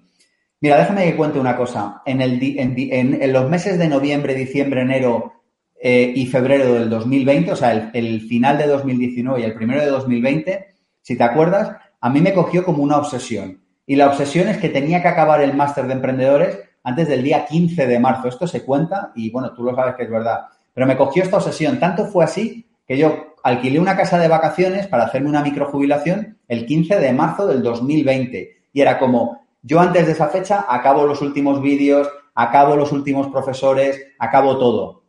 [0.61, 2.03] Mira, déjame que cuente una cosa.
[2.05, 5.41] En, los meses de noviembre, diciembre, enero
[5.81, 9.87] eh, y febrero del 2020, o sea, el final de 2019 y el primero de
[9.87, 10.67] 2020,
[11.01, 13.64] si te acuerdas, a mí me cogió como una obsesión.
[13.85, 17.45] Y la obsesión es que tenía que acabar el máster de emprendedores antes del día
[17.45, 18.27] 15 de marzo.
[18.27, 20.45] Esto se cuenta y bueno, tú lo sabes que es verdad.
[20.73, 21.79] Pero me cogió esta obsesión.
[21.79, 26.65] Tanto fue así que yo alquilé una casa de vacaciones para hacerme una microjubilación el
[26.65, 28.57] 15 de marzo del 2020.
[28.73, 33.27] Y era como, yo antes de esa fecha acabo los últimos vídeos, acabo los últimos
[33.27, 35.03] profesores, acabo todo.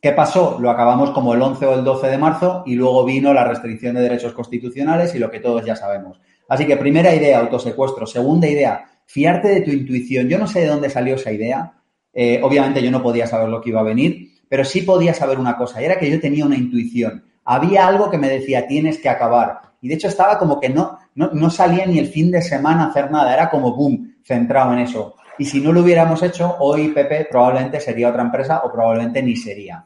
[0.00, 0.58] ¿Qué pasó?
[0.60, 3.96] Lo acabamos como el 11 o el 12 de marzo y luego vino la restricción
[3.96, 6.20] de derechos constitucionales y lo que todos ya sabemos.
[6.48, 8.06] Así que primera idea, autosecuestro.
[8.06, 10.28] Segunda idea, fiarte de tu intuición.
[10.28, 11.74] Yo no sé de dónde salió esa idea.
[12.12, 15.38] Eh, obviamente yo no podía saber lo que iba a venir, pero sí podía saber
[15.38, 17.24] una cosa, y era que yo tenía una intuición.
[17.44, 19.60] Había algo que me decía, tienes que acabar.
[19.80, 22.84] Y de hecho estaba como que no, no, no salía ni el fin de semana
[22.84, 25.14] a hacer nada, era como boom, centrado en eso.
[25.38, 29.36] Y si no lo hubiéramos hecho, hoy Pepe probablemente sería otra empresa o probablemente ni
[29.36, 29.84] sería.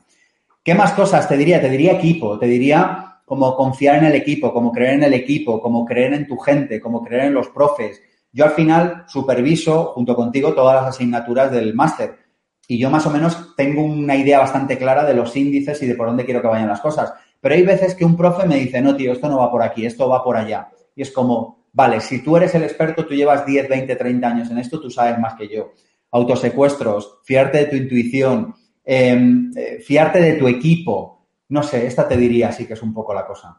[0.64, 1.60] ¿Qué más cosas te diría?
[1.60, 5.58] Te diría equipo, te diría como confiar en el equipo, como creer en el equipo,
[5.58, 8.02] como creer en tu gente, como creer en los profes.
[8.30, 12.14] Yo al final superviso junto contigo todas las asignaturas del máster
[12.68, 15.94] y yo más o menos tengo una idea bastante clara de los índices y de
[15.94, 17.14] por dónde quiero que vayan las cosas.
[17.40, 19.86] Pero hay veces que un profe me dice, no, tío, esto no va por aquí,
[19.86, 20.68] esto va por allá.
[20.94, 24.50] Y es como, vale, si tú eres el experto, tú llevas 10, 20, 30 años
[24.50, 25.72] en esto, tú sabes más que yo.
[26.10, 31.11] Autosecuestros, fiarte de tu intuición, em, eh, fiarte de tu equipo.
[31.52, 33.54] No sé, esta te diría así que es un poco la cosa.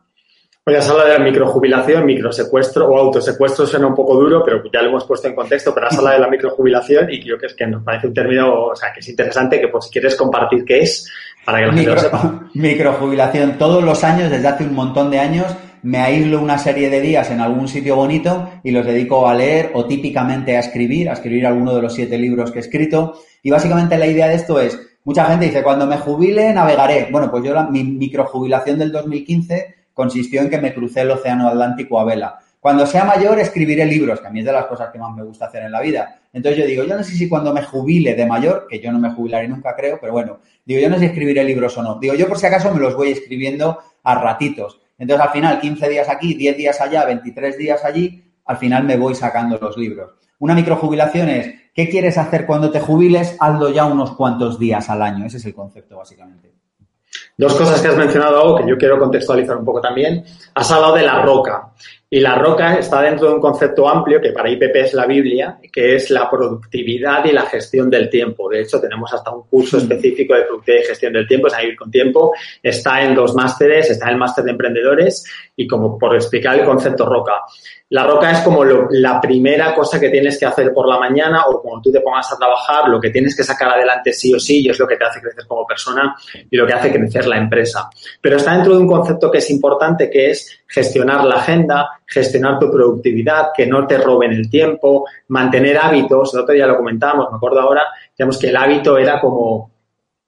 [0.63, 4.63] Pues ya se habla de la microjubilación, microsecuestro o autosecuestro suena un poco duro, pero
[4.73, 7.45] ya lo hemos puesto en contexto, pero has hablado de la microjubilación y creo que
[7.45, 10.15] es que nos parece un término, o sea, que es interesante, que pues si quieres
[10.15, 11.08] compartir qué es,
[11.45, 12.49] para que la gente lo sepa.
[12.56, 13.60] Microjubilación.
[13.60, 17.29] Todos los años, desde hace un montón de años, me aíslo una serie de días
[17.29, 21.45] en algún sitio bonito y los dedico a leer o típicamente a escribir, a escribir
[21.45, 23.19] alguno de los siete libros que he escrito.
[23.43, 27.10] Y básicamente la idea de esto es, mucha gente dice, cuando me jubile, navegaré.
[27.12, 31.48] Bueno, pues yo la, mi microjubilación del 2015 consistió en que me crucé el Océano
[31.48, 32.39] Atlántico a vela.
[32.60, 35.24] Cuando sea mayor escribiré libros, que a mí es de las cosas que más me
[35.24, 36.22] gusta hacer en la vida.
[36.32, 39.00] Entonces yo digo, yo no sé si cuando me jubile de mayor, que yo no
[39.00, 42.00] me jubilaré nunca creo, pero bueno, digo, yo no sé si escribiré libros o no.
[42.00, 44.80] Digo, yo por si acaso me los voy escribiendo a ratitos.
[44.98, 48.96] Entonces al final, 15 días aquí, 10 días allá, 23 días allí, al final me
[48.96, 50.13] voy sacando los libros.
[50.39, 53.36] Una microjubilación es, ¿qué quieres hacer cuando te jubiles?
[53.39, 55.25] Hazlo ya unos cuantos días al año.
[55.25, 56.53] Ese es el concepto, básicamente.
[57.38, 60.23] Dos cosas que has mencionado, algo que yo quiero contextualizar un poco también.
[60.53, 61.73] Has hablado de la roca.
[62.13, 65.58] Y la roca está dentro de un concepto amplio que para IPP es la Biblia,
[65.71, 68.47] que es la productividad y la gestión del tiempo.
[68.47, 71.63] De hecho, tenemos hasta un curso específico de productividad y gestión del tiempo, es a
[71.63, 72.32] ir con tiempo.
[72.62, 76.65] Está en dos másteres, está en el máster de emprendedores y como por explicar el
[76.65, 77.34] concepto roca.
[77.89, 81.62] La roca es como la primera cosa que tienes que hacer por la mañana o
[81.62, 84.62] cuando tú te pongas a trabajar, lo que tienes que sacar adelante sí o sí
[84.65, 86.15] y es lo que te hace crecer como persona
[86.49, 87.89] y lo que hace crecer la empresa.
[88.21, 92.57] Pero está dentro de un concepto que es importante, que es gestionar la agenda, gestionar
[92.57, 96.33] tu productividad, que no te roben el tiempo, mantener hábitos.
[96.33, 97.83] El otro día lo comentábamos, me acuerdo ahora,
[98.17, 99.69] digamos que el hábito era como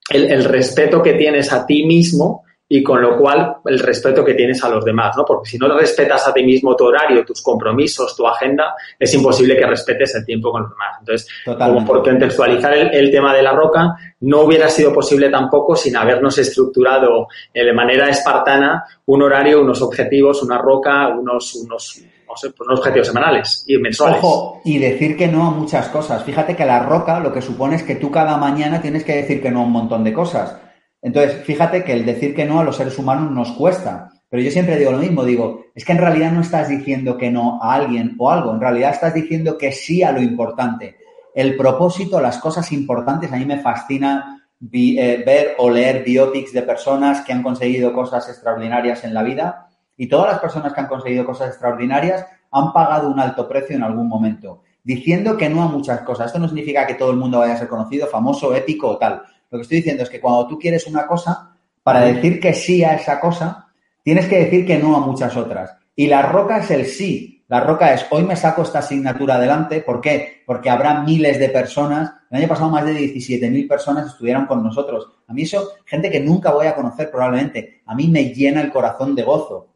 [0.08, 4.34] el, el respeto que tienes a ti mismo y con lo cual el respeto que
[4.34, 5.24] tienes a los demás, ¿no?
[5.24, 9.56] Porque si no respetas a ti mismo tu horario, tus compromisos, tu agenda, es imposible
[9.56, 10.96] que respetes el tiempo con los demás.
[11.00, 15.96] Entonces, como por contextualizar el, tema de la roca, no hubiera sido posible tampoco sin
[15.96, 22.36] habernos estructurado eh, de manera espartana un horario, unos objetivos, una roca, unos, unos no
[22.36, 24.18] sé, pues unos objetivos semanales y mensuales.
[24.24, 26.24] Ojo, y decir que no a muchas cosas.
[26.24, 29.40] Fíjate que la roca lo que supone es que tú cada mañana tienes que decir
[29.40, 30.58] que no a un montón de cosas.
[31.06, 34.10] Entonces, fíjate que el decir que no a los seres humanos nos cuesta.
[34.28, 37.30] Pero yo siempre digo lo mismo, digo, es que en realidad no estás diciendo que
[37.30, 40.98] no a alguien o algo, en realidad estás diciendo que sí a lo importante.
[41.36, 46.64] El propósito, las cosas importantes, a mí me fascina eh, ver o leer biopics de
[46.64, 50.88] personas que han conseguido cosas extraordinarias en la vida y todas las personas que han
[50.88, 55.68] conseguido cosas extraordinarias han pagado un alto precio en algún momento, diciendo que no a
[55.68, 56.28] muchas cosas.
[56.28, 59.22] Esto no significa que todo el mundo vaya a ser conocido, famoso, épico o tal.
[59.56, 62.84] Lo que estoy diciendo es que cuando tú quieres una cosa, para decir que sí
[62.84, 63.68] a esa cosa,
[64.04, 65.78] tienes que decir que no a muchas otras.
[65.96, 67.46] Y la roca es el sí.
[67.48, 69.80] La roca es, hoy me saco esta asignatura adelante.
[69.82, 70.44] ¿Por qué?
[70.46, 72.12] Porque habrá miles de personas.
[72.30, 75.08] El año pasado más de 17.000 personas estudiaron con nosotros.
[75.26, 78.74] A mí eso, gente que nunca voy a conocer probablemente, a mí me llena el
[78.74, 79.70] corazón de gozo.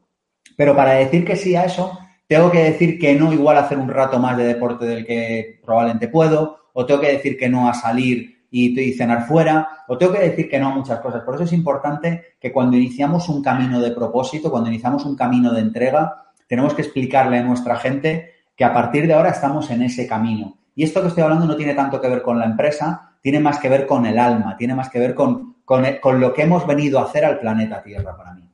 [0.57, 3.77] Pero para decir que sí a eso, tengo que decir que no igual a hacer
[3.77, 7.69] un rato más de deporte del que probablemente puedo, o tengo que decir que no
[7.69, 11.23] a salir y, cenar fuera, o tengo que decir que no a muchas cosas.
[11.23, 15.53] Por eso es importante que cuando iniciamos un camino de propósito, cuando iniciamos un camino
[15.53, 19.83] de entrega, tenemos que explicarle a nuestra gente que a partir de ahora estamos en
[19.83, 20.57] ese camino.
[20.75, 23.59] Y esto que estoy hablando no tiene tanto que ver con la empresa, tiene más
[23.59, 26.65] que ver con el alma, tiene más que ver con, con, con lo que hemos
[26.65, 28.49] venido a hacer al planeta Tierra para mí.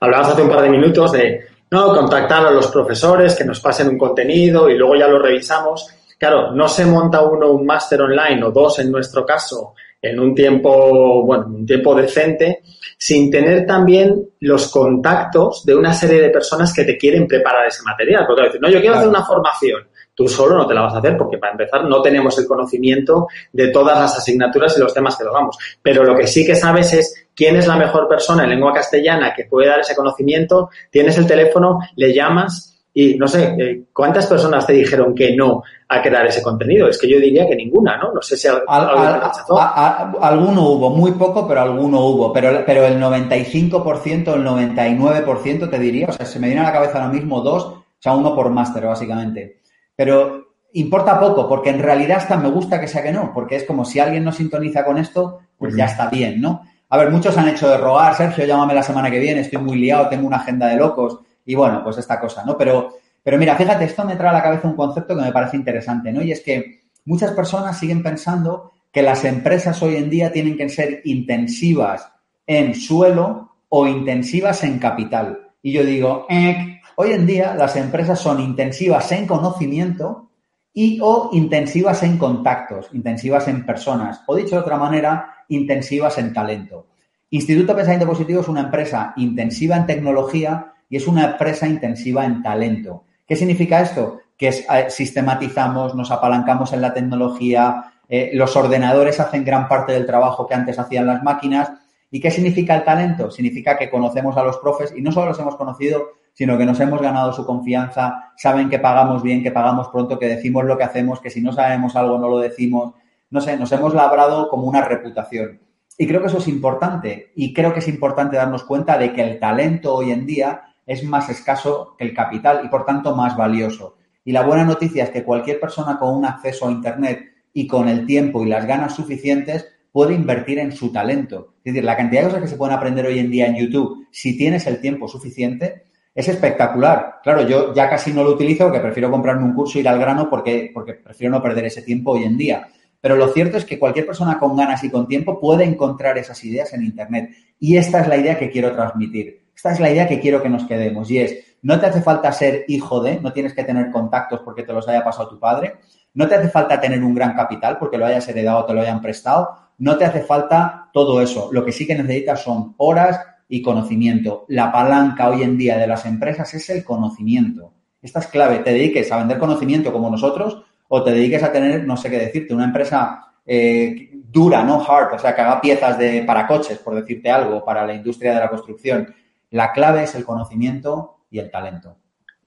[0.00, 3.88] Hablabas hace un par de minutos de no contactar a los profesores que nos pasen
[3.88, 5.94] un contenido y luego ya lo revisamos.
[6.18, 10.34] Claro, no se monta uno un máster online o dos en nuestro caso en un
[10.34, 12.62] tiempo, bueno, un tiempo decente,
[12.96, 17.82] sin tener también los contactos de una serie de personas que te quieren preparar ese
[17.82, 18.24] material.
[18.26, 19.88] Porque decir, no, yo quiero hacer una formación.
[20.14, 23.28] Tú solo no te la vas a hacer porque para empezar no tenemos el conocimiento
[23.52, 25.56] de todas las asignaturas y los temas que tocamos.
[25.80, 29.32] Pero lo que sí que sabes es quién es la mejor persona en lengua castellana
[29.32, 34.26] que puede dar ese conocimiento, tienes el teléfono, le llamas y no sé, eh, ¿cuántas
[34.26, 36.88] personas te dijeron que no a crear ese contenido?
[36.88, 38.12] Es que yo diría que ninguna, ¿no?
[38.12, 42.32] No sé si alguno hubo, muy poco, pero alguno hubo.
[42.32, 46.72] Pero, pero el 95%, el 99% te diría, o sea, se me viene a la
[46.72, 49.60] cabeza ahora mismo dos, o sea, uno por máster, básicamente.
[49.94, 53.64] Pero importa poco, porque en realidad hasta me gusta que sea que no, porque es
[53.64, 56.62] como si alguien no sintoniza con esto, pues ya está bien, ¿no?
[56.90, 59.78] A ver, muchos han hecho de rogar, Sergio, llámame la semana que viene, estoy muy
[59.78, 62.58] liado, tengo una agenda de locos, y bueno, pues esta cosa, ¿no?
[62.58, 65.56] Pero, pero mira, fíjate, esto me trae a la cabeza un concepto que me parece
[65.56, 66.20] interesante, ¿no?
[66.20, 70.68] Y es que muchas personas siguen pensando que las empresas hoy en día tienen que
[70.68, 72.12] ser intensivas
[72.46, 75.38] en suelo o intensivas en capital.
[75.62, 80.28] Y yo digo, eh, hoy en día las empresas son intensivas en conocimiento
[80.74, 86.34] y o intensivas en contactos, intensivas en personas, o dicho de otra manera, intensivas en
[86.34, 86.88] talento.
[87.30, 92.42] Instituto Pensamiento Positivo es una empresa intensiva en tecnología y es una empresa intensiva en
[92.42, 93.04] talento.
[93.26, 94.20] ¿Qué significa esto?
[94.36, 100.06] Que eh, sistematizamos, nos apalancamos en la tecnología, eh, los ordenadores hacen gran parte del
[100.06, 101.70] trabajo que antes hacían las máquinas.
[102.10, 103.30] ¿Y qué significa el talento?
[103.30, 106.80] Significa que conocemos a los profes y no solo los hemos conocido, sino que nos
[106.80, 110.84] hemos ganado su confianza, saben que pagamos bien, que pagamos pronto, que decimos lo que
[110.84, 112.94] hacemos, que si no sabemos algo no lo decimos.
[113.30, 115.60] No sé, nos hemos labrado como una reputación.
[115.98, 117.32] Y creo que eso es importante.
[117.34, 121.04] Y creo que es importante darnos cuenta de que el talento hoy en día es
[121.04, 123.98] más escaso que el capital y por tanto más valioso.
[124.24, 127.88] Y la buena noticia es que cualquier persona con un acceso a Internet y con
[127.88, 131.54] el tiempo y las ganas suficientes puede invertir en su talento.
[131.58, 134.06] Es decir, la cantidad de cosas que se pueden aprender hoy en día en YouTube,
[134.10, 135.84] si tienes el tiempo suficiente,
[136.14, 137.20] es espectacular.
[137.22, 139.98] Claro, yo ya casi no lo utilizo porque prefiero comprarme un curso e ir al
[139.98, 142.68] grano porque, porque prefiero no perder ese tiempo hoy en día.
[143.00, 146.42] Pero lo cierto es que cualquier persona con ganas y con tiempo puede encontrar esas
[146.44, 147.30] ideas en Internet.
[147.60, 149.47] Y esta es la idea que quiero transmitir.
[149.58, 151.10] Esta es la idea que quiero que nos quedemos.
[151.10, 154.62] Y es, no te hace falta ser hijo de, no tienes que tener contactos porque
[154.62, 155.78] te los haya pasado tu padre.
[156.14, 158.82] No te hace falta tener un gran capital porque lo hayas heredado o te lo
[158.82, 159.58] hayan prestado.
[159.78, 161.48] No te hace falta todo eso.
[161.50, 164.44] Lo que sí que necesitas son horas y conocimiento.
[164.46, 167.72] La palanca hoy en día de las empresas es el conocimiento.
[168.00, 168.60] Esta es clave.
[168.60, 172.18] Te dediques a vender conocimiento como nosotros o te dediques a tener, no sé qué
[172.18, 176.78] decirte, una empresa eh, dura, no hard, o sea, que haga piezas de, para coches,
[176.78, 179.12] por decirte algo, para la industria de la construcción.
[179.50, 181.96] La clave es el conocimiento y el talento.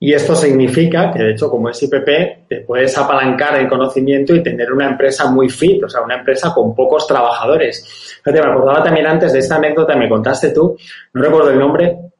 [0.04, 4.42] Y esto significa que, de hecho, como es IPP, te puedes apalancar en conocimiento y
[4.42, 8.20] tener una empresa muy fit, o sea, una empresa con pocos trabajadores.
[8.24, 10.76] Fíjate, me acordaba también antes de esta anécdota, me contaste tú,
[11.14, 12.11] no recuerdo el nombre,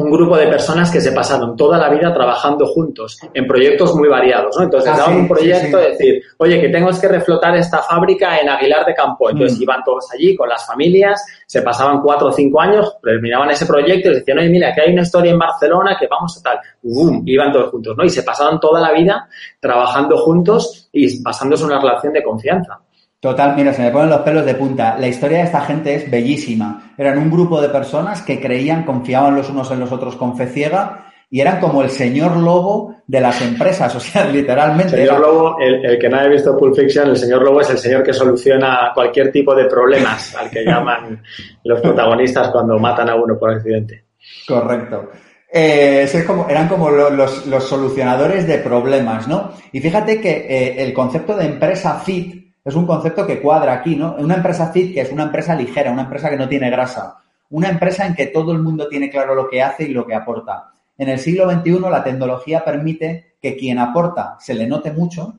[0.00, 4.08] un grupo de personas que se pasaron toda la vida trabajando juntos en proyectos muy
[4.08, 4.64] variados, ¿no?
[4.64, 8.84] Entonces, ah, un proyecto de decir, oye, que tengo que reflotar esta fábrica en Aguilar
[8.86, 9.30] de Campo.
[9.30, 9.62] Entonces, mm.
[9.62, 14.10] iban todos allí con las familias, se pasaban cuatro o cinco años, terminaban ese proyecto
[14.10, 16.58] y decían, oye, mira, que hay una historia en Barcelona que vamos a tal.
[16.82, 17.22] ¡Bum!
[17.26, 18.04] Iban todos juntos, ¿no?
[18.04, 19.28] Y se pasaban toda la vida
[19.60, 22.80] trabajando juntos y basándose en una relación de confianza.
[23.20, 24.96] Total, mira, se me ponen los pelos de punta.
[24.98, 26.94] La historia de esta gente es bellísima.
[26.96, 30.46] Eran un grupo de personas que creían, confiaban los unos en los otros con fe
[30.46, 34.96] ciega y eran como el señor lobo de las empresas, o sea, literalmente.
[34.96, 37.78] El señor lobo, el, que no haya visto Pulp Fiction, el señor lobo es el
[37.78, 41.22] señor que soluciona cualquier tipo de problemas al que llaman
[41.64, 44.06] los protagonistas cuando matan a uno por accidente.
[44.48, 45.10] Correcto.
[45.52, 49.52] Eh, como, eran como los, los, solucionadores de problemas, ¿no?
[49.72, 53.96] Y fíjate que eh, el concepto de empresa fit es un concepto que cuadra aquí,
[53.96, 54.16] ¿no?
[54.16, 57.16] Una empresa fit que es una empresa ligera, una empresa que no tiene grasa,
[57.50, 60.14] una empresa en que todo el mundo tiene claro lo que hace y lo que
[60.14, 60.72] aporta.
[60.98, 65.38] En el siglo XXI la tecnología permite que quien aporta se le note mucho,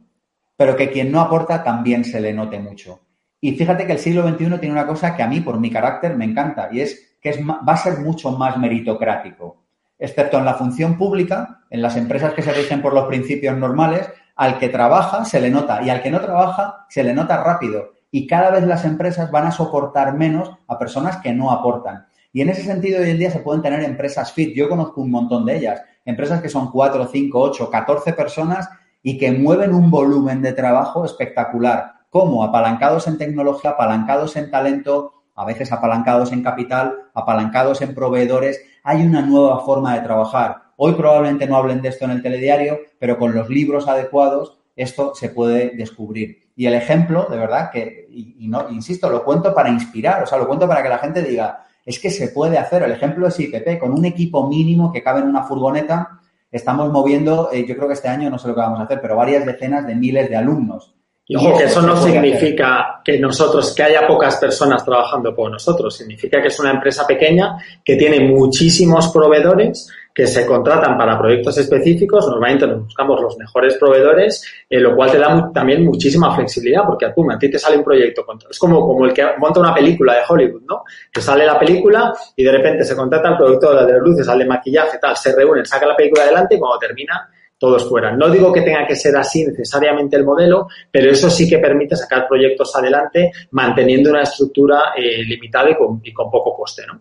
[0.58, 3.00] pero que quien no aporta también se le note mucho.
[3.40, 6.16] Y fíjate que el siglo XXI tiene una cosa que a mí, por mi carácter,
[6.16, 9.64] me encanta, y es que es, va a ser mucho más meritocrático,
[9.98, 14.10] excepto en la función pública, en las empresas que se rigen por los principios normales,
[14.42, 17.92] al que trabaja se le nota y al que no trabaja se le nota rápido.
[18.10, 22.08] Y cada vez las empresas van a soportar menos a personas que no aportan.
[22.34, 24.56] Y en ese sentido, hoy en día se pueden tener empresas fit.
[24.56, 25.84] Yo conozco un montón de ellas.
[26.06, 28.68] Empresas que son 4, 5, 8, 14 personas
[29.04, 31.94] y que mueven un volumen de trabajo espectacular.
[32.10, 38.60] como Apalancados en tecnología, apalancados en talento, a veces apalancados en capital, apalancados en proveedores.
[38.84, 40.71] Hay una nueva forma de trabajar.
[40.84, 45.14] Hoy probablemente no hablen de esto en el telediario, pero con los libros adecuados esto
[45.14, 46.50] se puede descubrir.
[46.56, 50.40] Y el ejemplo, de verdad, que, y, no, insisto, lo cuento para inspirar, o sea,
[50.40, 52.82] lo cuento para que la gente diga, es que se puede hacer.
[52.82, 56.20] El ejemplo es IPP, con un equipo mínimo que cabe en una furgoneta,
[56.52, 59.00] estamos moviendo, eh, yo creo que este año no sé lo que vamos a hacer,
[59.00, 60.96] pero varias decenas de miles de alumnos.
[61.28, 65.96] Y ojo, que eso no significa que nosotros, que haya pocas personas trabajando con nosotros,
[65.96, 71.58] significa que es una empresa pequeña que tiene muchísimos proveedores que se contratan para proyectos
[71.58, 76.84] específicos, normalmente nos buscamos los mejores proveedores, eh, lo cual te da también muchísima flexibilidad,
[76.86, 80.16] porque a ti te sale un proyecto, es como, como el que monta una película
[80.16, 80.84] de Hollywood, ¿no?
[81.12, 84.98] Que sale la película y de repente se contrata el productor de luces, sale maquillaje,
[85.00, 87.30] tal, se reúnen, saca la película adelante y cuando termina
[87.62, 88.12] todos fuera.
[88.12, 91.96] No digo que tenga que ser así necesariamente el modelo, pero eso sí que permite
[91.96, 97.00] sacar proyectos adelante manteniendo una estructura eh, limitada y con, y con poco coste, ¿no?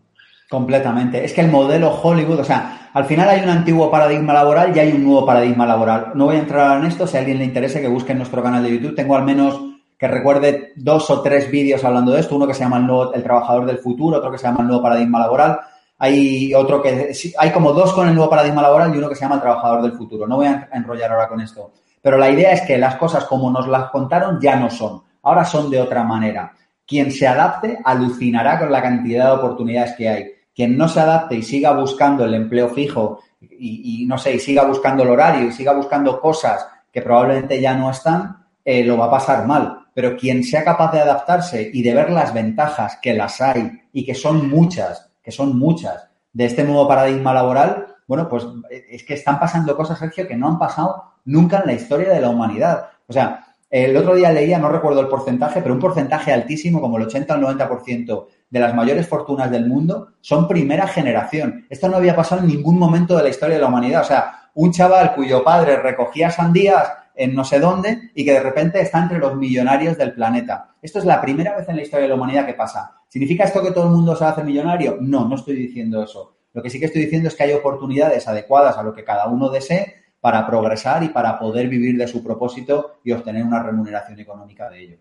[0.50, 1.24] Completamente.
[1.24, 4.80] Es que el modelo Hollywood, o sea, al final hay un antiguo paradigma laboral y
[4.80, 6.10] hay un nuevo paradigma laboral.
[6.16, 8.42] No voy a entrar en esto, si a alguien le interesa que busque en nuestro
[8.42, 8.96] canal de YouTube.
[8.96, 9.60] Tengo al menos
[9.96, 12.34] que recuerde dos o tres vídeos hablando de esto.
[12.34, 14.66] Uno que se llama el, nuevo, el trabajador del futuro, otro que se llama el
[14.66, 15.60] nuevo paradigma laboral.
[15.98, 19.20] Hay otro que, hay como dos con el nuevo paradigma laboral y uno que se
[19.20, 20.26] llama el trabajador del futuro.
[20.26, 21.70] No voy a enrollar ahora con esto.
[22.02, 25.00] Pero la idea es que las cosas como nos las contaron ya no son.
[25.22, 26.54] Ahora son de otra manera.
[26.84, 31.36] Quien se adapte alucinará con la cantidad de oportunidades que hay quien no se adapte
[31.36, 35.52] y siga buscando el empleo fijo y, no sé, y siga buscando el horario y
[35.52, 39.86] siga buscando cosas que probablemente ya no están, eh, lo va a pasar mal.
[39.94, 44.04] Pero quien sea capaz de adaptarse y de ver las ventajas que las hay y
[44.04, 49.04] que son muchas, que son muchas, de este nuevo paradigma laboral, bueno, pues eh, es
[49.04, 52.30] que están pasando cosas, Sergio, que no han pasado nunca en la historia de la
[52.30, 52.90] humanidad.
[53.06, 56.96] O sea, el otro día leía, no recuerdo el porcentaje, pero un porcentaje altísimo, como
[56.96, 61.66] el 80 al 90% de las mayores fortunas del mundo son primera generación.
[61.70, 64.02] Esto no había pasado en ningún momento de la historia de la humanidad.
[64.02, 68.40] O sea, un chaval cuyo padre recogía sandías en no sé dónde y que de
[68.40, 70.74] repente está entre los millonarios del planeta.
[70.82, 72.96] Esto es la primera vez en la historia de la humanidad que pasa.
[73.08, 74.98] ¿Significa esto que todo el mundo se hacer millonario?
[75.00, 76.36] No, no estoy diciendo eso.
[76.52, 79.26] Lo que sí que estoy diciendo es que hay oportunidades adecuadas a lo que cada
[79.28, 84.18] uno desee para progresar y para poder vivir de su propósito y obtener una remuneración
[84.18, 84.96] económica de ello.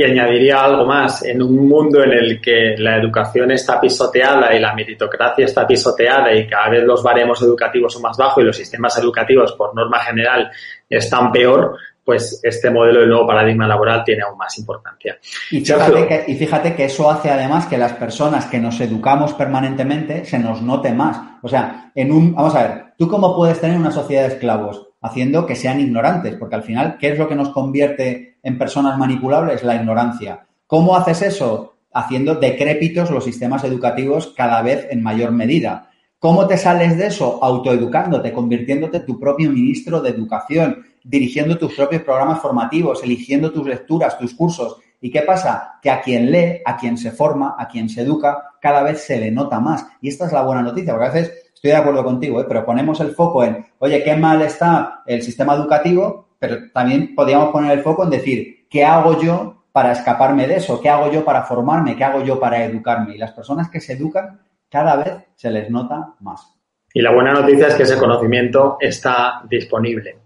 [0.00, 4.58] Y añadiría algo más, en un mundo en el que la educación está pisoteada y
[4.58, 8.56] la meritocracia está pisoteada y cada vez los baremos educativos son más bajos y los
[8.56, 10.50] sistemas educativos, por norma general,
[10.88, 15.18] están peor, pues este modelo del nuevo paradigma laboral tiene aún más importancia.
[15.50, 19.34] Y fíjate, que, y fíjate que eso hace además que las personas que nos educamos
[19.34, 21.20] permanentemente se nos note más.
[21.42, 24.89] O sea, en un, vamos a ver, ¿tú cómo puedes tener una sociedad de esclavos?
[25.00, 28.98] Haciendo que sean ignorantes, porque al final, ¿qué es lo que nos convierte en personas
[28.98, 29.64] manipulables?
[29.64, 30.46] La ignorancia.
[30.66, 31.76] ¿Cómo haces eso?
[31.92, 35.90] Haciendo decrépitos los sistemas educativos cada vez en mayor medida.
[36.20, 37.42] ¿Cómo te sales de eso?
[37.42, 44.18] Autoeducándote, convirtiéndote tu propio ministro de educación, dirigiendo tus propios programas formativos, eligiendo tus lecturas,
[44.18, 44.76] tus cursos.
[45.00, 45.78] ¿Y qué pasa?
[45.80, 49.18] Que a quien lee, a quien se forma, a quien se educa, cada vez se
[49.18, 49.86] le nota más.
[50.02, 52.46] Y esta es la buena noticia, porque a veces estoy de acuerdo contigo, ¿eh?
[52.48, 57.50] pero ponemos el foco en, oye, qué mal está el sistema educativo, pero también podríamos
[57.50, 60.80] poner el foco en decir, ¿qué hago yo para escaparme de eso?
[60.80, 61.96] ¿Qué hago yo para formarme?
[61.96, 63.14] ¿Qué hago yo para educarme?
[63.14, 64.40] Y las personas que se educan
[64.70, 66.50] cada vez se les nota más.
[66.94, 70.20] Y la buena noticia es que ese conocimiento está disponible.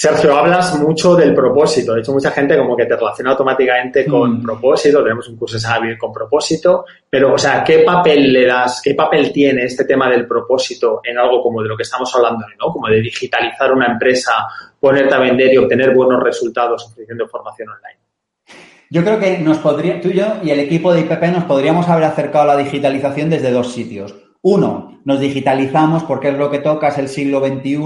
[0.00, 1.92] Sergio, hablas mucho del propósito.
[1.92, 4.42] De hecho, mucha gente como que te relaciona automáticamente con mm.
[4.44, 5.02] propósito.
[5.02, 6.84] Tenemos un curso de Saber con propósito.
[7.10, 11.18] Pero, o sea, ¿qué papel le das, qué papel tiene este tema del propósito en
[11.18, 12.72] algo como de lo que estamos hablando, ¿no?
[12.72, 14.34] Como de digitalizar una empresa,
[14.78, 17.98] ponerte a vender y obtener buenos resultados ofreciendo formación online.
[18.90, 21.88] Yo creo que nos podría, tú y yo y el equipo de IPP nos podríamos
[21.88, 24.14] haber acercado a la digitalización desde dos sitios.
[24.42, 27.80] Uno, nos digitalizamos porque es lo que toca, es el siglo XXI,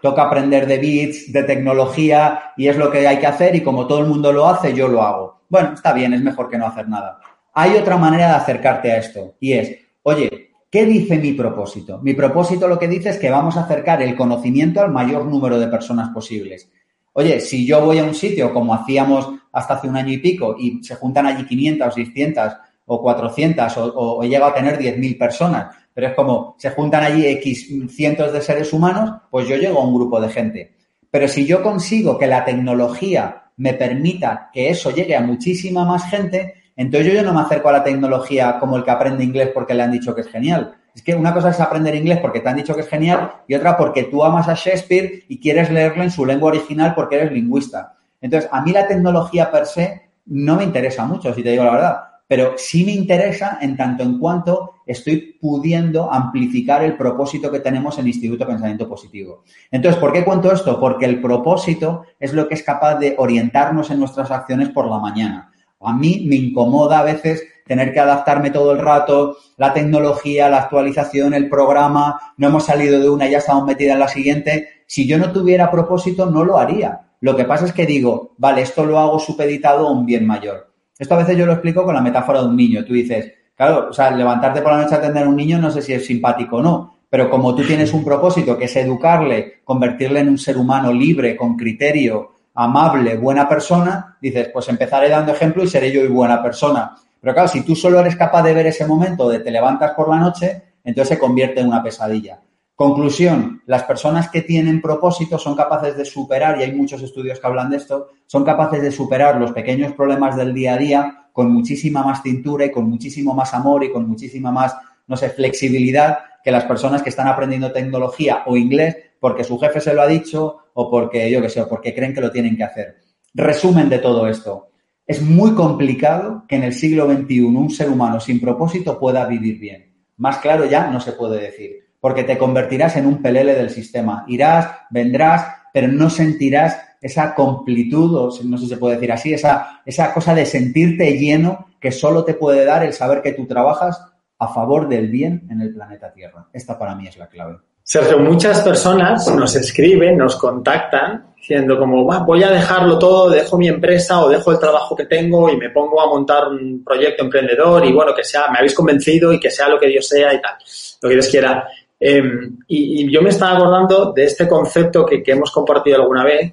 [0.00, 3.86] toca aprender de bits, de tecnología y es lo que hay que hacer y como
[3.86, 5.42] todo el mundo lo hace, yo lo hago.
[5.48, 7.20] Bueno, está bien, es mejor que no hacer nada.
[7.54, 11.98] Hay otra manera de acercarte a esto y es, oye, ¿qué dice mi propósito?
[11.98, 15.58] Mi propósito lo que dice es que vamos a acercar el conocimiento al mayor número
[15.58, 16.70] de personas posibles.
[17.14, 20.54] Oye, si yo voy a un sitio como hacíamos hasta hace un año y pico
[20.56, 22.52] y se juntan allí 500 o 600
[22.86, 27.26] o 400 o, o, llega a tener 10.000 personas, pero es como se juntan allí
[27.26, 30.76] X cientos de seres humanos, pues yo llego a un grupo de gente.
[31.10, 36.08] Pero si yo consigo que la tecnología me permita que eso llegue a muchísima más
[36.08, 39.74] gente, entonces yo, no me acerco a la tecnología como el que aprende inglés porque
[39.74, 40.76] le han dicho que es genial.
[40.94, 43.56] Es que una cosa es aprender inglés porque te han dicho que es genial y
[43.56, 47.32] otra porque tú amas a Shakespeare y quieres leerlo en su lengua original porque eres
[47.32, 47.96] lingüista.
[48.20, 51.72] Entonces, a mí la tecnología per se no me interesa mucho, si te digo la
[51.72, 57.60] verdad pero sí me interesa en tanto en cuanto estoy pudiendo amplificar el propósito que
[57.60, 59.44] tenemos en el Instituto Pensamiento Positivo.
[59.70, 60.80] Entonces, ¿por qué cuento esto?
[60.80, 64.98] Porque el propósito es lo que es capaz de orientarnos en nuestras acciones por la
[64.98, 65.52] mañana.
[65.80, 70.62] A mí me incomoda a veces tener que adaptarme todo el rato, la tecnología, la
[70.62, 74.68] actualización, el programa, no hemos salido de una ya estamos metidas en la siguiente.
[74.86, 77.02] Si yo no tuviera propósito, no lo haría.
[77.20, 80.72] Lo que pasa es que digo, vale, esto lo hago supeditado a un bien mayor.
[80.98, 82.84] Esto a veces yo lo explico con la metáfora de un niño.
[82.84, 85.70] Tú dices, claro, o sea, levantarte por la noche a atender a un niño no
[85.70, 89.60] sé si es simpático o no, pero como tú tienes un propósito que es educarle,
[89.64, 95.32] convertirle en un ser humano libre, con criterio, amable, buena persona, dices, pues empezaré dando
[95.32, 96.94] ejemplo y seré yo y buena persona.
[97.20, 100.08] Pero claro, si tú solo eres capaz de ver ese momento de te levantas por
[100.08, 102.40] la noche, entonces se convierte en una pesadilla.
[102.76, 107.46] Conclusión, las personas que tienen propósito son capaces de superar, y hay muchos estudios que
[107.48, 111.52] hablan de esto, son capaces de superar los pequeños problemas del día a día con
[111.52, 114.74] muchísima más cintura y con muchísimo más amor y con muchísima más,
[115.06, 119.80] no sé, flexibilidad que las personas que están aprendiendo tecnología o inglés porque su jefe
[119.80, 122.56] se lo ha dicho o porque, yo qué sé, o porque creen que lo tienen
[122.56, 122.96] que hacer.
[123.34, 124.72] Resumen de todo esto.
[125.06, 129.60] Es muy complicado que en el siglo XXI un ser humano sin propósito pueda vivir
[129.60, 129.94] bien.
[130.16, 134.24] Más claro ya no se puede decir porque te convertirás en un pelele del sistema.
[134.26, 139.32] Irás, vendrás, pero no sentirás esa completud, o no sé si se puede decir así,
[139.32, 143.46] esa, esa cosa de sentirte lleno que solo te puede dar el saber que tú
[143.46, 144.02] trabajas
[144.38, 146.48] a favor del bien en el planeta Tierra.
[146.52, 147.58] Esta para mí es la clave.
[147.82, 153.68] Sergio, muchas personas nos escriben, nos contactan diciendo como, voy a dejarlo todo, dejo mi
[153.68, 157.86] empresa o dejo el trabajo que tengo y me pongo a montar un proyecto emprendedor
[157.86, 160.42] y bueno, que sea, me habéis convencido y que sea lo que Dios sea y
[160.42, 160.54] tal,
[161.00, 161.66] lo que Dios quiera.
[161.98, 166.52] Em, y, yo me estaba acordando de este concepto que, hemos compartido alguna vez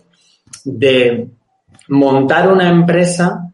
[0.63, 1.29] de
[1.89, 3.51] montar una empresa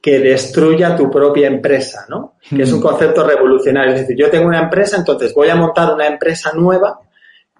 [0.00, 2.36] que destruya tu propia empresa, ¿no?
[2.48, 3.94] Que es un concepto revolucionario.
[3.94, 7.00] Es decir, yo tengo una empresa, entonces voy a montar una empresa nueva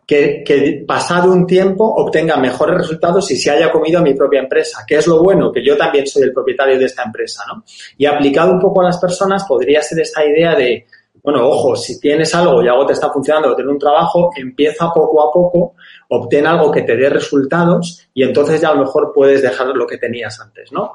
[0.06, 4.40] que, que, pasado un tiempo obtenga mejores resultados si se haya comido a mi propia
[4.40, 4.84] empresa.
[4.86, 5.52] ¿Qué es lo bueno?
[5.52, 7.64] Que yo también soy el propietario de esta empresa, ¿no?
[7.98, 10.86] Y aplicado un poco a las personas podría ser esta idea de,
[11.22, 15.22] bueno, ojo, si tienes algo y algo te está funcionando, tienes un trabajo, empieza poco
[15.22, 15.74] a poco,
[16.08, 19.86] obtén algo que te dé resultados y entonces ya a lo mejor puedes dejar lo
[19.86, 20.92] que tenías antes, ¿no?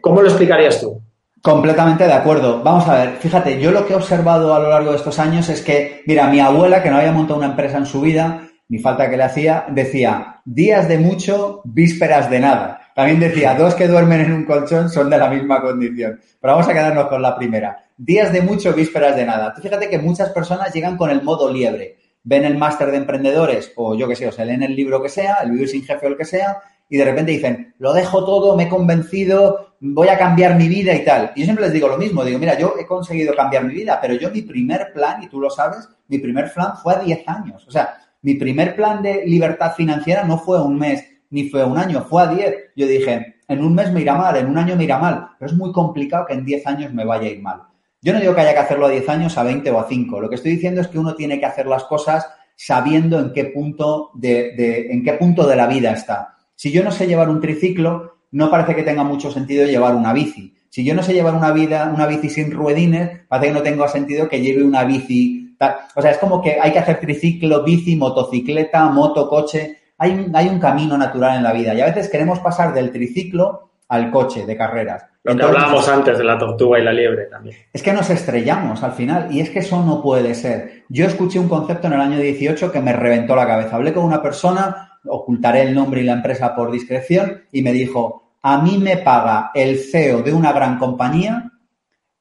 [0.00, 1.00] ¿Cómo lo explicarías tú?
[1.42, 2.62] Completamente de acuerdo.
[2.62, 5.48] Vamos a ver, fíjate, yo lo que he observado a lo largo de estos años
[5.48, 8.78] es que, mira, mi abuela, que no había montado una empresa en su vida, ni
[8.78, 12.80] falta que le hacía, decía, días de mucho, vísperas de nada.
[12.94, 16.20] También decía, dos que duermen en un colchón son de la misma condición.
[16.40, 19.54] Pero vamos a quedarnos con la primera días de mucho, vísperas de nada.
[19.54, 21.98] Tú fíjate que muchas personas llegan con el modo liebre.
[22.24, 25.08] Ven el máster de emprendedores o yo qué sé, o se leen el libro que
[25.08, 28.24] sea, el vivir sin jefe o el que sea, y de repente dicen, lo dejo
[28.24, 31.30] todo, me he convencido, voy a cambiar mi vida y tal.
[31.36, 34.00] Y yo siempre les digo lo mismo, digo, mira, yo he conseguido cambiar mi vida,
[34.02, 37.28] pero yo mi primer plan, y tú lo sabes, mi primer plan fue a 10
[37.28, 37.64] años.
[37.68, 41.78] O sea, mi primer plan de libertad financiera no fue un mes ni fue un
[41.78, 42.54] año, fue a 10.
[42.74, 45.50] Yo dije, en un mes me irá mal, en un año me irá mal, pero
[45.50, 47.62] es muy complicado que en 10 años me vaya a ir mal.
[48.04, 50.20] Yo no digo que haya que hacerlo a 10 años, a 20 o a 5.
[50.20, 52.26] Lo que estoy diciendo es que uno tiene que hacer las cosas
[52.56, 56.34] sabiendo en qué punto de, en qué punto de la vida está.
[56.56, 60.12] Si yo no sé llevar un triciclo, no parece que tenga mucho sentido llevar una
[60.12, 60.52] bici.
[60.68, 63.86] Si yo no sé llevar una, vida, una bici sin ruedines, parece que no tenga
[63.86, 65.56] sentido que lleve una bici.
[65.94, 69.78] O sea, es como que hay que hacer triciclo, bici, motocicleta, moto, coche.
[69.98, 73.71] Hay, hay un camino natural en la vida y a veces queremos pasar del triciclo
[73.92, 75.04] al coche de carreras.
[75.22, 77.54] Lo que hablábamos antes de la tortuga y la liebre también.
[77.70, 80.84] Es que nos estrellamos al final y es que eso no puede ser.
[80.88, 83.76] Yo escuché un concepto en el año 18 que me reventó la cabeza.
[83.76, 88.32] Hablé con una persona, ocultaré el nombre y la empresa por discreción, y me dijo,
[88.40, 91.52] a mí me paga el CEO de una gran compañía,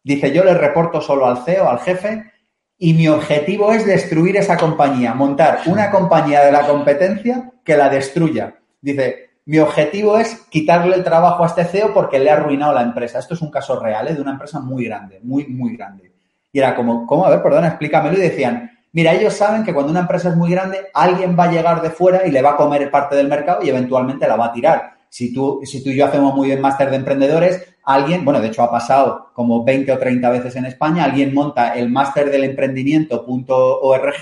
[0.03, 2.34] dice, yo le reporto solo al CEO, al jefe,
[2.78, 7.88] y mi objetivo es destruir esa compañía, montar una compañía de la competencia que la
[7.88, 8.57] destruya.
[8.82, 12.84] Dice, mi objetivo es quitarle el trabajo a este CEO porque le ha arruinado la
[12.84, 13.20] empresa.
[13.20, 14.14] Esto es un caso real, ¿eh?
[14.14, 16.12] de una empresa muy grande, muy, muy grande.
[16.52, 17.26] Y era como, ¿cómo?
[17.26, 18.18] A ver, perdona, explícamelo.
[18.18, 21.52] Y decían, mira, ellos saben que cuando una empresa es muy grande, alguien va a
[21.52, 24.48] llegar de fuera y le va a comer parte del mercado y eventualmente la va
[24.48, 24.98] a tirar.
[25.10, 28.48] Si tú, si tú y yo hacemos muy bien máster de emprendedores, alguien, bueno, de
[28.48, 32.44] hecho ha pasado como 20 o 30 veces en España, alguien monta el máster del
[32.44, 34.16] emprendimiento.org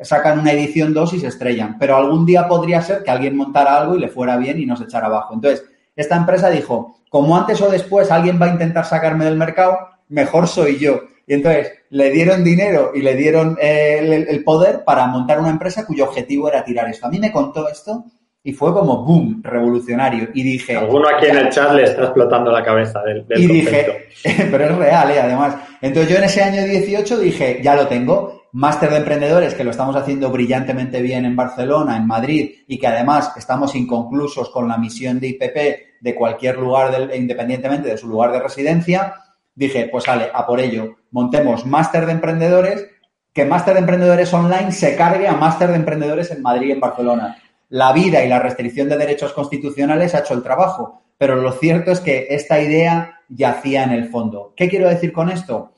[0.00, 1.78] sacan una edición 2 y se estrellan.
[1.78, 4.80] Pero algún día podría ser que alguien montara algo y le fuera bien y nos
[4.80, 5.34] echara abajo.
[5.34, 5.64] Entonces,
[5.94, 9.78] esta empresa dijo, como antes o después alguien va a intentar sacarme del mercado,
[10.08, 11.00] mejor soy yo.
[11.26, 15.86] Y entonces le dieron dinero y le dieron eh, el, poder para montar una empresa
[15.86, 17.06] cuyo objetivo era tirar esto.
[17.06, 18.04] A mí me contó esto
[18.42, 20.30] y fue como boom, revolucionario.
[20.34, 20.76] Y dije.
[20.76, 24.08] Alguno aquí en el chat le está explotando la cabeza del, del Y dije,
[24.50, 25.20] pero es real, ¿eh?
[25.20, 25.56] además.
[25.80, 29.70] Entonces yo en ese año 18 dije, ya lo tengo máster de emprendedores que lo
[29.70, 34.76] estamos haciendo brillantemente bien en Barcelona, en Madrid y que además estamos inconclusos con la
[34.76, 35.56] misión de IPP
[36.00, 39.14] de cualquier lugar, independientemente de su lugar de residencia,
[39.54, 42.88] dije, pues sale, a por ello, montemos máster de emprendedores,
[43.32, 46.80] que máster de emprendedores online se cargue a máster de emprendedores en Madrid y en
[46.80, 47.38] Barcelona.
[47.70, 51.90] La vida y la restricción de derechos constitucionales ha hecho el trabajo, pero lo cierto
[51.90, 54.52] es que esta idea yacía en el fondo.
[54.54, 55.72] ¿Qué quiero decir con esto?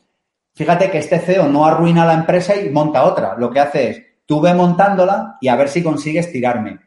[0.54, 3.34] Fíjate que este CEO no arruina la empresa y monta otra.
[3.36, 6.78] Lo que hace es, tú ve montándola y a ver si consigues tirarme.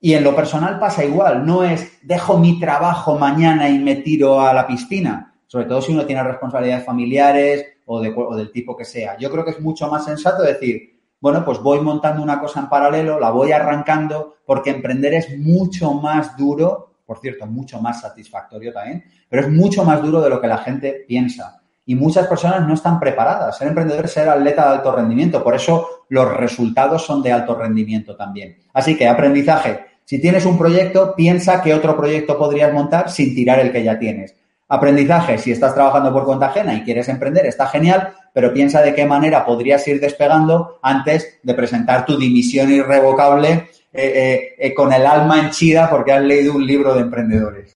[0.00, 1.46] Y en lo personal pasa igual.
[1.46, 5.34] No es, dejo mi trabajo mañana y me tiro a la piscina.
[5.46, 9.16] Sobre todo si uno tiene responsabilidades familiares o, o del tipo que sea.
[9.18, 12.68] Yo creo que es mucho más sensato decir, bueno, pues voy montando una cosa en
[12.68, 18.72] paralelo, la voy arrancando, porque emprender es mucho más duro, por cierto, mucho más satisfactorio
[18.72, 21.62] también, pero es mucho más duro de lo que la gente piensa.
[21.86, 23.56] Y muchas personas no están preparadas.
[23.56, 25.42] Ser emprendedor es ser atleta de alto rendimiento.
[25.42, 28.58] Por eso los resultados son de alto rendimiento también.
[28.72, 29.86] Así que aprendizaje.
[30.04, 33.98] Si tienes un proyecto, piensa qué otro proyecto podrías montar sin tirar el que ya
[33.98, 34.36] tienes.
[34.68, 38.94] Aprendizaje, si estás trabajando por cuenta ajena y quieres emprender, está genial, pero piensa de
[38.94, 44.92] qué manera podrías ir despegando antes de presentar tu dimisión irrevocable eh, eh, eh, con
[44.92, 47.75] el alma henchida porque has leído un libro de emprendedores.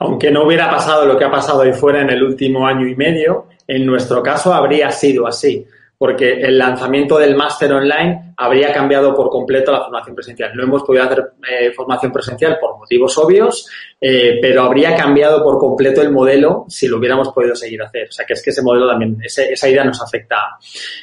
[0.00, 2.94] Aunque no hubiera pasado lo que ha pasado ahí fuera en el último año y
[2.94, 5.66] medio, en nuestro caso habría sido así
[5.98, 10.52] porque el lanzamiento del máster online habría cambiado por completo la formación presencial.
[10.54, 13.68] No hemos podido hacer eh, formación presencial por motivos obvios,
[14.00, 18.08] eh, pero habría cambiado por completo el modelo si lo hubiéramos podido seguir hacer.
[18.08, 20.36] O sea, que es que ese modelo también, esa idea nos afecta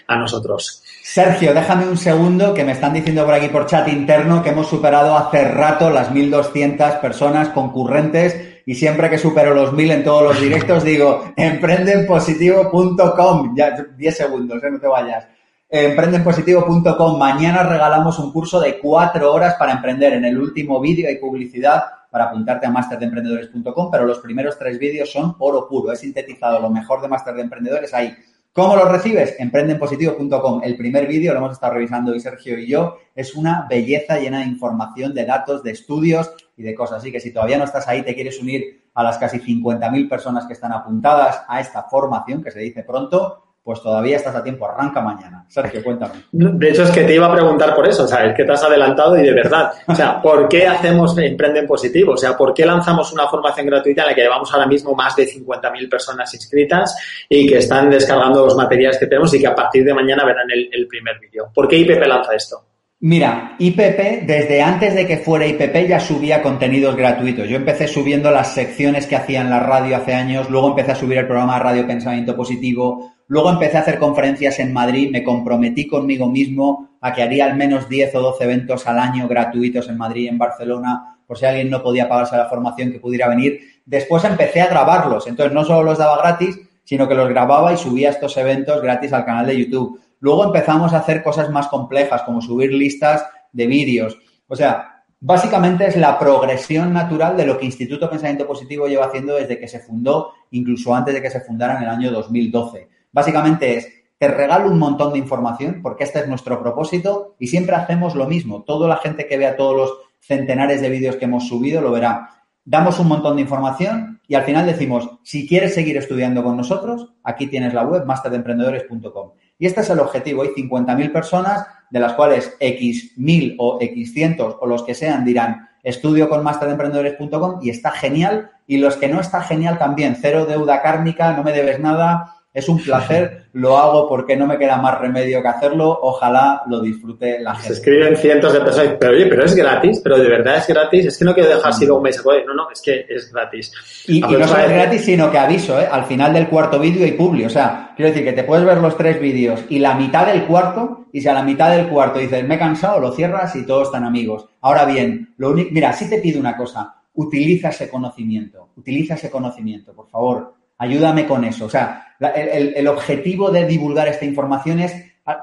[0.07, 0.81] a nosotros.
[1.03, 4.67] Sergio, déjame un segundo que me están diciendo por aquí por chat interno que hemos
[4.67, 10.23] superado hace rato las 1.200 personas concurrentes y siempre que supero los mil en todos
[10.23, 14.71] los directos digo, emprendenpositivo.com, ya 10 segundos, ¿eh?
[14.71, 15.27] no te vayas.
[15.67, 20.13] Emprendenpositivo.com, mañana regalamos un curso de cuatro horas para emprender.
[20.13, 25.11] En el último vídeo hay publicidad para apuntarte a masterdeemprendedores.com, pero los primeros tres vídeos
[25.11, 25.91] son oro puro.
[25.91, 28.15] He sintetizado lo mejor de Master de Emprendedores ahí.
[28.55, 29.35] ¿Cómo lo recibes?
[29.37, 30.61] Emprendenpositivo.com.
[30.63, 32.95] El primer vídeo lo hemos estado revisando hoy Sergio y yo.
[33.13, 36.99] Es una belleza llena de información, de datos, de estudios y de cosas.
[36.99, 40.45] Así que si todavía no estás ahí, te quieres unir a las casi 50.000 personas
[40.45, 44.69] que están apuntadas a esta formación, que se dice pronto, pues todavía estás a tiempo,
[44.69, 45.43] arranca mañana.
[45.47, 46.13] Sergio, cuéntame.
[46.31, 48.51] De hecho, es que te iba a preguntar por eso, o sea, es que te
[48.51, 52.13] has adelantado y de verdad, o sea, ¿por qué hacemos Emprende en Positivo?
[52.13, 55.15] O sea, ¿por qué lanzamos una formación gratuita en la que llevamos ahora mismo más
[55.15, 56.95] de 50.000 personas inscritas
[57.27, 60.45] y que están descargando los materiales que tenemos y que a partir de mañana verán
[60.53, 61.49] el, el primer vídeo?
[61.51, 62.67] ¿Por qué IPP lanza esto?
[62.99, 67.49] Mira, IPP, desde antes de que fuera IPP ya subía contenidos gratuitos.
[67.49, 70.95] Yo empecé subiendo las secciones que hacía en la radio hace años, luego empecé a
[70.95, 75.87] subir el programa Radio Pensamiento Positivo, Luego empecé a hacer conferencias en Madrid, me comprometí
[75.87, 79.97] conmigo mismo a que haría al menos 10 o 12 eventos al año gratuitos en
[79.97, 83.59] Madrid y en Barcelona, por si alguien no podía pagarse la formación que pudiera venir.
[83.85, 87.77] Después empecé a grabarlos, entonces no solo los daba gratis, sino que los grababa y
[87.77, 89.99] subía estos eventos gratis al canal de YouTube.
[90.19, 94.17] Luego empezamos a hacer cosas más complejas, como subir listas de vídeos.
[94.47, 99.35] O sea, básicamente es la progresión natural de lo que Instituto Pensamiento Positivo lleva haciendo
[99.35, 102.94] desde que se fundó, incluso antes de que se fundara en el año 2012.
[103.15, 103.87] Básicamente es,
[104.17, 108.27] te regalo un montón de información porque este es nuestro propósito y siempre hacemos lo
[108.27, 108.63] mismo.
[108.63, 112.29] Toda la gente que vea todos los centenares de vídeos que hemos subido lo verá.
[112.65, 117.13] Damos un montón de información y al final decimos, si quieres seguir estudiando con nosotros,
[117.23, 119.31] aquí tienes la web masterdeemprendedores.com.
[119.59, 120.41] Y este es el objetivo.
[120.41, 125.23] Hay 50.000 personas, de las cuales X mil o X cientos o los que sean
[125.23, 128.51] dirán, estudio con masterdeemprendedores.com y está genial.
[128.67, 132.69] Y los que no está genial también, cero deuda kármica, no me debes nada, es
[132.69, 135.99] un placer, lo hago porque no me queda más remedio que hacerlo.
[136.01, 137.67] Ojalá lo disfrute la gente.
[137.67, 141.05] Se escriben cientos de personas, pero oye, pero es gratis, pero de verdad es gratis.
[141.05, 142.23] Es que no quiero dejar así un mes.
[142.23, 143.73] No, no, es que es gratis.
[144.07, 145.85] Y, no solo es gratis, sino que aviso, ¿eh?
[145.91, 147.43] al final del cuarto vídeo y publi.
[147.43, 150.45] O sea, quiero decir que te puedes ver los tres vídeos y la mitad del
[150.45, 153.65] cuarto, y si a la mitad del cuarto dices, me he cansado, lo cierras y
[153.65, 154.47] todos están amigos.
[154.61, 159.29] Ahora bien, lo único, mira, sí te pido una cosa, utiliza ese conocimiento, utiliza ese
[159.29, 161.65] conocimiento, por favor Ayúdame con eso.
[161.65, 164.93] O sea, el, objetivo de divulgar esta información es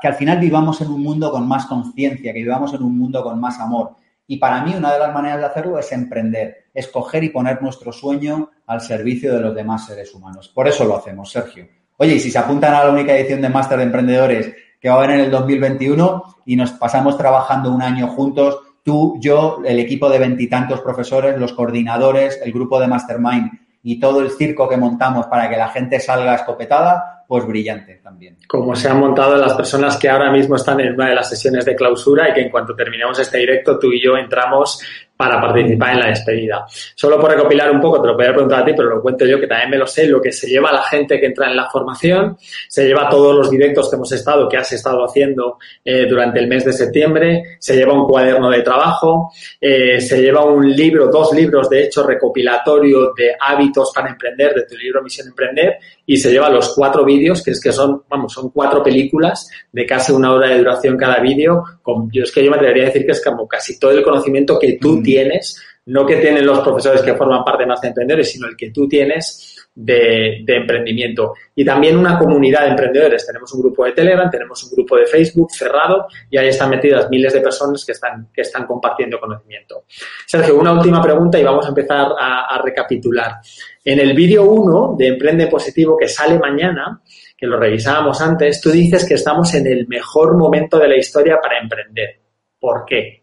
[0.01, 3.23] que al final vivamos en un mundo con más conciencia, que vivamos en un mundo
[3.23, 3.97] con más amor.
[4.27, 7.93] Y para mí una de las maneras de hacerlo es emprender, escoger y poner nuestro
[7.93, 10.49] sueño al servicio de los demás seres humanos.
[10.49, 11.67] Por eso lo hacemos, Sergio.
[11.97, 14.97] Oye, y si se apuntan a la única edición de Máster de Emprendedores que va
[14.97, 19.79] a haber en el 2021 y nos pasamos trabajando un año juntos, tú, yo, el
[19.79, 23.51] equipo de veintitantos profesores, los coordinadores, el grupo de Mastermind
[23.83, 28.37] y todo el circo que montamos para que la gente salga escopetada, pues brillante también.
[28.47, 31.65] Como se han montado las personas que ahora mismo están en una de las sesiones
[31.65, 34.81] de clausura y que en cuanto terminemos este directo, tú y yo entramos
[35.23, 36.67] para participar en la despedida.
[36.69, 39.39] Solo por recopilar un poco, te lo podría preguntar a ti, pero lo cuento yo
[39.39, 41.71] que también me lo sé, lo que se lleva la gente que entra en la
[41.71, 42.37] formación,
[42.69, 46.49] se lleva todos los directos que hemos estado, que has estado haciendo eh, durante el
[46.49, 51.33] mes de septiembre, se lleva un cuaderno de trabajo, eh, se lleva un libro, dos
[51.33, 56.33] libros de hecho recopilatorio de hábitos para emprender, de tu libro Misión Emprender, y se
[56.33, 60.33] lleva los cuatro vídeos, que es que son, vamos, son cuatro películas de casi una
[60.33, 63.13] hora de duración cada vídeo, con, yo es que yo me atrevería a decir que
[63.13, 67.03] es como casi todo el conocimiento que tú tienes tienes, no que tienen los profesores
[67.03, 71.35] que forman parte de Más de Emprendedores, sino el que tú tienes de, emprendimiento.
[71.55, 73.27] Y también una comunidad de emprendedores.
[73.27, 77.09] Tenemos un grupo de Telegram, tenemos un grupo de Facebook cerrado y ahí están metidas
[77.11, 79.85] miles de personas que están, que están compartiendo conocimiento.
[80.27, 83.37] Sergio, una última pregunta y vamos a empezar a, a recapitular.
[83.85, 87.03] En el vídeo 1 de Emprende Positivo que sale mañana,
[87.37, 91.39] que lo revisábamos antes, tú dices que estamos en el mejor momento de la historia
[91.43, 92.21] para emprender.
[92.61, 93.22] ¿Por qué?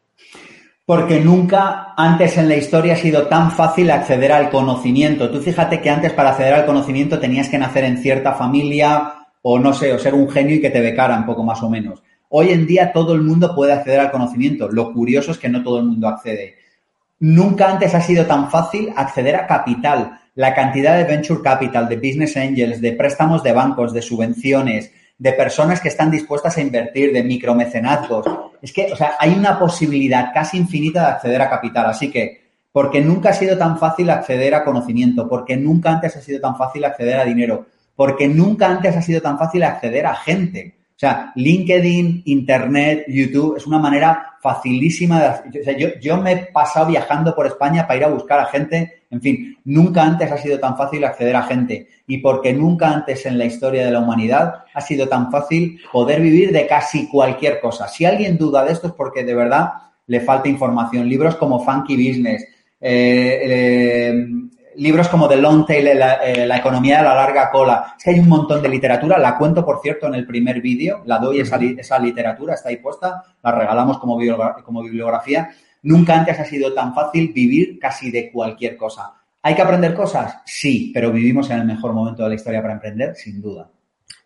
[0.89, 5.29] Porque nunca antes en la historia ha sido tan fácil acceder al conocimiento.
[5.29, 9.59] Tú fíjate que antes para acceder al conocimiento tenías que nacer en cierta familia o
[9.59, 12.01] no sé, o ser un genio y que te becaran poco más o menos.
[12.29, 14.67] Hoy en día todo el mundo puede acceder al conocimiento.
[14.67, 16.55] Lo curioso es que no todo el mundo accede.
[17.19, 20.19] Nunca antes ha sido tan fácil acceder a capital.
[20.33, 25.34] La cantidad de venture capital, de business angels, de préstamos de bancos, de subvenciones, de
[25.34, 28.26] personas que están dispuestas a invertir, de micromecenazgos.
[28.61, 31.88] Es que, o sea, hay una posibilidad casi infinita de acceder a capital.
[31.88, 36.22] Así que, porque nunca ha sido tan fácil acceder a conocimiento, porque nunca antes ha
[36.22, 37.65] sido tan fácil acceder a dinero,
[37.95, 40.78] porque nunca antes ha sido tan fácil acceder a gente.
[40.99, 45.61] O sea, LinkedIn, Internet, YouTube, es una manera facilísima de...
[45.61, 48.47] O sea, yo, yo me he pasado viajando por España para ir a buscar a
[48.47, 49.03] gente.
[49.09, 51.87] En fin, nunca antes ha sido tan fácil acceder a gente.
[52.05, 56.19] Y porque nunca antes en la historia de la humanidad ha sido tan fácil poder
[56.19, 57.87] vivir de casi cualquier cosa.
[57.87, 59.71] Si alguien duda de esto es porque de verdad
[60.07, 61.07] le falta información.
[61.07, 62.43] Libros como Funky Business,
[62.81, 64.13] eh, eh,
[64.76, 67.93] libros como The Long Tail, eh, la, economía de la larga cola.
[67.97, 71.01] Es que hay un montón de literatura, la cuento, por cierto, en el primer vídeo,
[71.05, 74.20] la doy esa, esa literatura, está ahí puesta, la regalamos como,
[74.63, 75.49] como bibliografía.
[75.84, 79.13] Nunca antes ha sido tan fácil vivir casi de cualquier cosa.
[79.41, 80.39] ¿Hay que aprender cosas?
[80.45, 83.70] Sí, pero vivimos en el mejor momento de la historia para emprender, sin duda.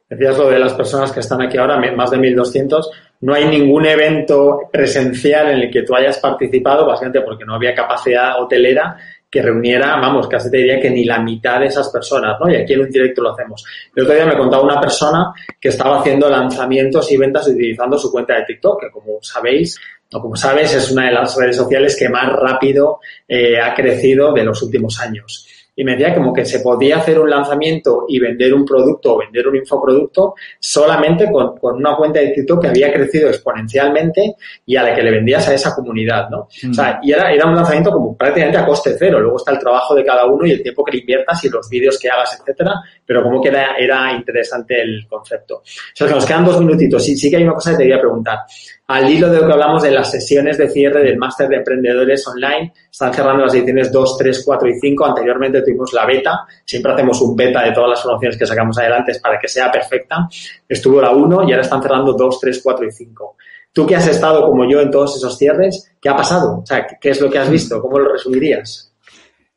[0.09, 2.85] Decías lo de las personas que están aquí ahora, más de 1.200.
[3.21, 7.73] No hay ningún evento presencial en el que tú hayas participado, básicamente porque no había
[7.73, 8.97] capacidad hotelera
[9.33, 12.51] que reuniera, vamos, casi te diría que ni la mitad de esas personas, ¿no?
[12.51, 13.65] Y aquí en un directo lo hacemos.
[13.95, 18.11] El otro día me contaba una persona que estaba haciendo lanzamientos y ventas utilizando su
[18.11, 19.79] cuenta de TikTok, que como sabéis,
[20.13, 24.31] o como sabes, es una de las redes sociales que más rápido eh, ha crecido
[24.33, 28.19] de los últimos años y me decía como que se podía hacer un lanzamiento y
[28.19, 32.93] vender un producto o vender un infoproducto solamente con, una cuenta de TikTok que había
[32.93, 36.47] crecido exponencialmente y a la que le vendías a esa comunidad, ¿no?
[36.69, 39.19] O sea, y era, era un lanzamiento como prácticamente a coste cero.
[39.19, 41.67] Luego está el trabajo de cada uno y el tiempo que le inviertas y los
[41.69, 42.73] vídeos que hagas, etcétera,
[43.05, 45.55] pero como que era, era interesante el concepto.
[45.55, 47.03] O sea, que nos quedan dos minutitos.
[47.03, 48.39] Sí, sí que hay una cosa que te quería preguntar
[48.87, 52.27] al hilo de lo que hablamos de las sesiones de cierre del máster de emprendedores
[52.27, 55.05] online, están cerrando las ediciones 2, 3, 4 y 5.
[55.05, 59.13] Anteriormente tuvimos la beta, siempre hacemos un beta de todas las formaciones que sacamos adelante
[59.21, 60.27] para que sea perfecta.
[60.67, 63.35] Estuvo la 1 y ahora están cerrando 2, 3, 4 y 5.
[63.71, 66.59] Tú que has estado como yo en todos esos cierres, ¿qué ha pasado?
[66.59, 67.81] O sea, ¿qué es lo que has visto?
[67.81, 68.92] ¿Cómo lo resumirías?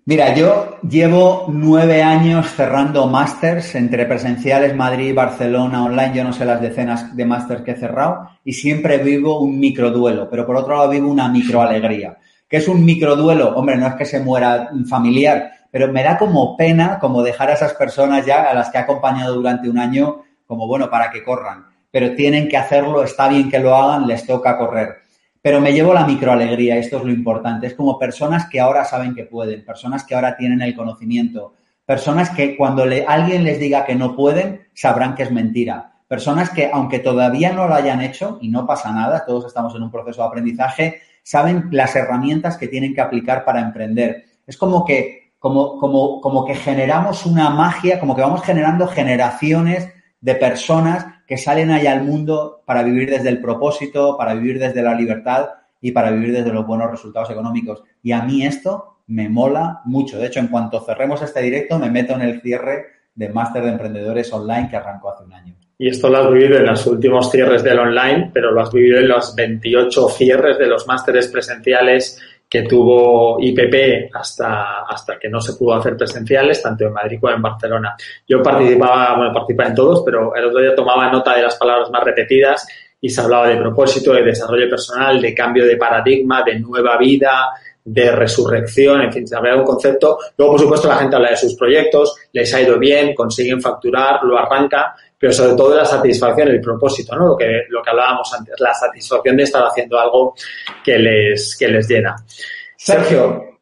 [0.09, 6.44] Mira, yo llevo nueve años cerrando másters entre presenciales Madrid, Barcelona, online, yo no sé
[6.44, 10.76] las decenas de másters que he cerrado y siempre vivo un microduelo, pero por otro
[10.76, 12.18] lado vivo una microalegría.
[12.48, 13.57] ¿Qué es un microduelo?
[13.57, 17.50] Hombre, no es que se muera un familiar, pero me da como pena como dejar
[17.50, 21.11] a esas personas ya a las que he acompañado durante un año como bueno para
[21.11, 25.05] que corran, pero tienen que hacerlo, está bien que lo hagan, les toca correr
[25.47, 27.68] pero me llevo la microalegría, esto es lo importante.
[27.68, 32.30] Es como personas que ahora saben que pueden, personas que ahora tienen el conocimiento, personas
[32.30, 36.01] que cuando alguien les diga que no pueden, sabrán que es mentira.
[36.09, 39.84] Personas que, aunque todavía no lo hayan hecho, y no pasa nada, todos estamos en
[39.84, 44.24] un proceso de aprendizaje, saben las herramientas que tienen que aplicar para emprender.
[44.49, 49.88] Es como que, como, como, como que generamos una magia, como que vamos generando generaciones
[50.20, 54.82] de personas que salen allá al mundo para vivir desde el propósito, para vivir desde
[54.82, 55.48] la libertad
[55.80, 57.82] y para vivir desde los buenos resultados económicos.
[58.02, 60.18] Y a mí esto me mola mucho.
[60.18, 63.70] De hecho, en cuanto cerremos este directo, me meto en el cierre de Máster de
[63.70, 65.54] Emprendedores Online que arrancó hace un año.
[65.78, 68.98] Y esto lo has vivido en los últimos cierres del online, pero lo has vivido
[68.98, 72.18] en los 28 cierres de los másteres presenciales
[72.49, 77.32] que tuvo IPP hasta, hasta que no se pudo hacer presenciales, tanto en Madrid como
[77.32, 77.97] en Barcelona.
[78.26, 81.90] Yo participaba, bueno, participaba en todos, pero el otro día tomaba nota de las palabras
[81.90, 82.66] más repetidas
[83.01, 87.51] y se hablaba de propósito, de desarrollo personal, de cambio de paradigma, de nueva vida,
[87.84, 90.18] de resurrección, en fin, se habla de un concepto.
[90.36, 94.24] Luego, por supuesto, la gente habla de sus proyectos, les ha ido bien, consiguen facturar,
[94.24, 97.28] lo arranca, pero sobre todo la satisfacción, el propósito, ¿no?
[97.28, 100.34] Lo que, lo que hablábamos antes, la satisfacción de estar haciendo algo
[100.84, 102.16] que les, que les llena.
[102.76, 103.60] Sergio,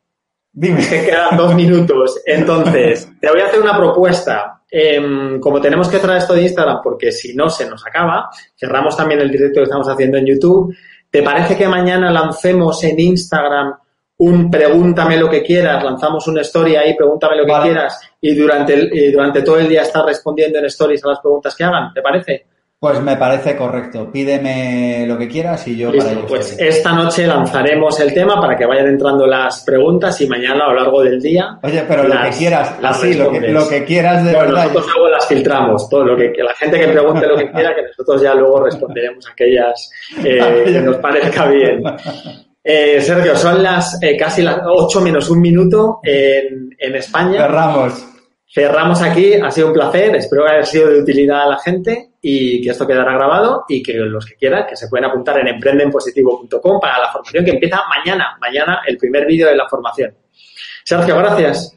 [0.52, 0.86] dime.
[0.88, 2.20] que quedan dos minutos.
[2.26, 4.62] Entonces, te voy a hacer una propuesta.
[4.70, 8.96] Em, como tenemos que traer esto de Instagram, porque si no se nos acaba, cerramos
[8.96, 10.74] también el directo que estamos haciendo en YouTube.
[11.08, 13.74] ¿Te parece que mañana lancemos en Instagram
[14.18, 18.74] un pregúntame lo que quieras, lanzamos una story ahí, pregúntame lo que quieras y durante,
[18.74, 21.92] el- y durante todo el día estar respondiendo en stories a las preguntas que hagan,
[21.92, 22.46] ¿te parece?
[22.78, 24.10] Pues me parece correcto.
[24.12, 26.68] Pídeme lo que quieras y yo para Listo, ello pues estoy.
[26.68, 30.74] esta noche lanzaremos el tema para que vayan entrando las preguntas y mañana a lo
[30.74, 31.58] largo del día.
[31.62, 33.52] Oye, pero lo que quieras, las así, lo que, respondes.
[33.52, 34.64] lo que quieras de Bueno, verdad.
[34.66, 37.74] nosotros luego las filtramos, todo lo que, que la gente que pregunte lo que quiera,
[37.74, 39.90] que nosotros ya luego responderemos aquellas
[40.22, 41.82] eh, que nos parezca bien.
[42.66, 47.42] Eh, Sergio, son las eh, casi las 8 menos un minuto en, en España.
[47.42, 48.06] Cerramos.
[48.46, 52.12] Cerramos aquí, ha sido un placer, espero que haya sido de utilidad a la gente
[52.22, 55.48] y que esto quedará grabado y que los que quieran, que se pueden apuntar en
[55.48, 60.14] emprendenpositivo.com para la formación que empieza mañana, mañana el primer vídeo de la formación.
[60.84, 61.76] Sergio, gracias.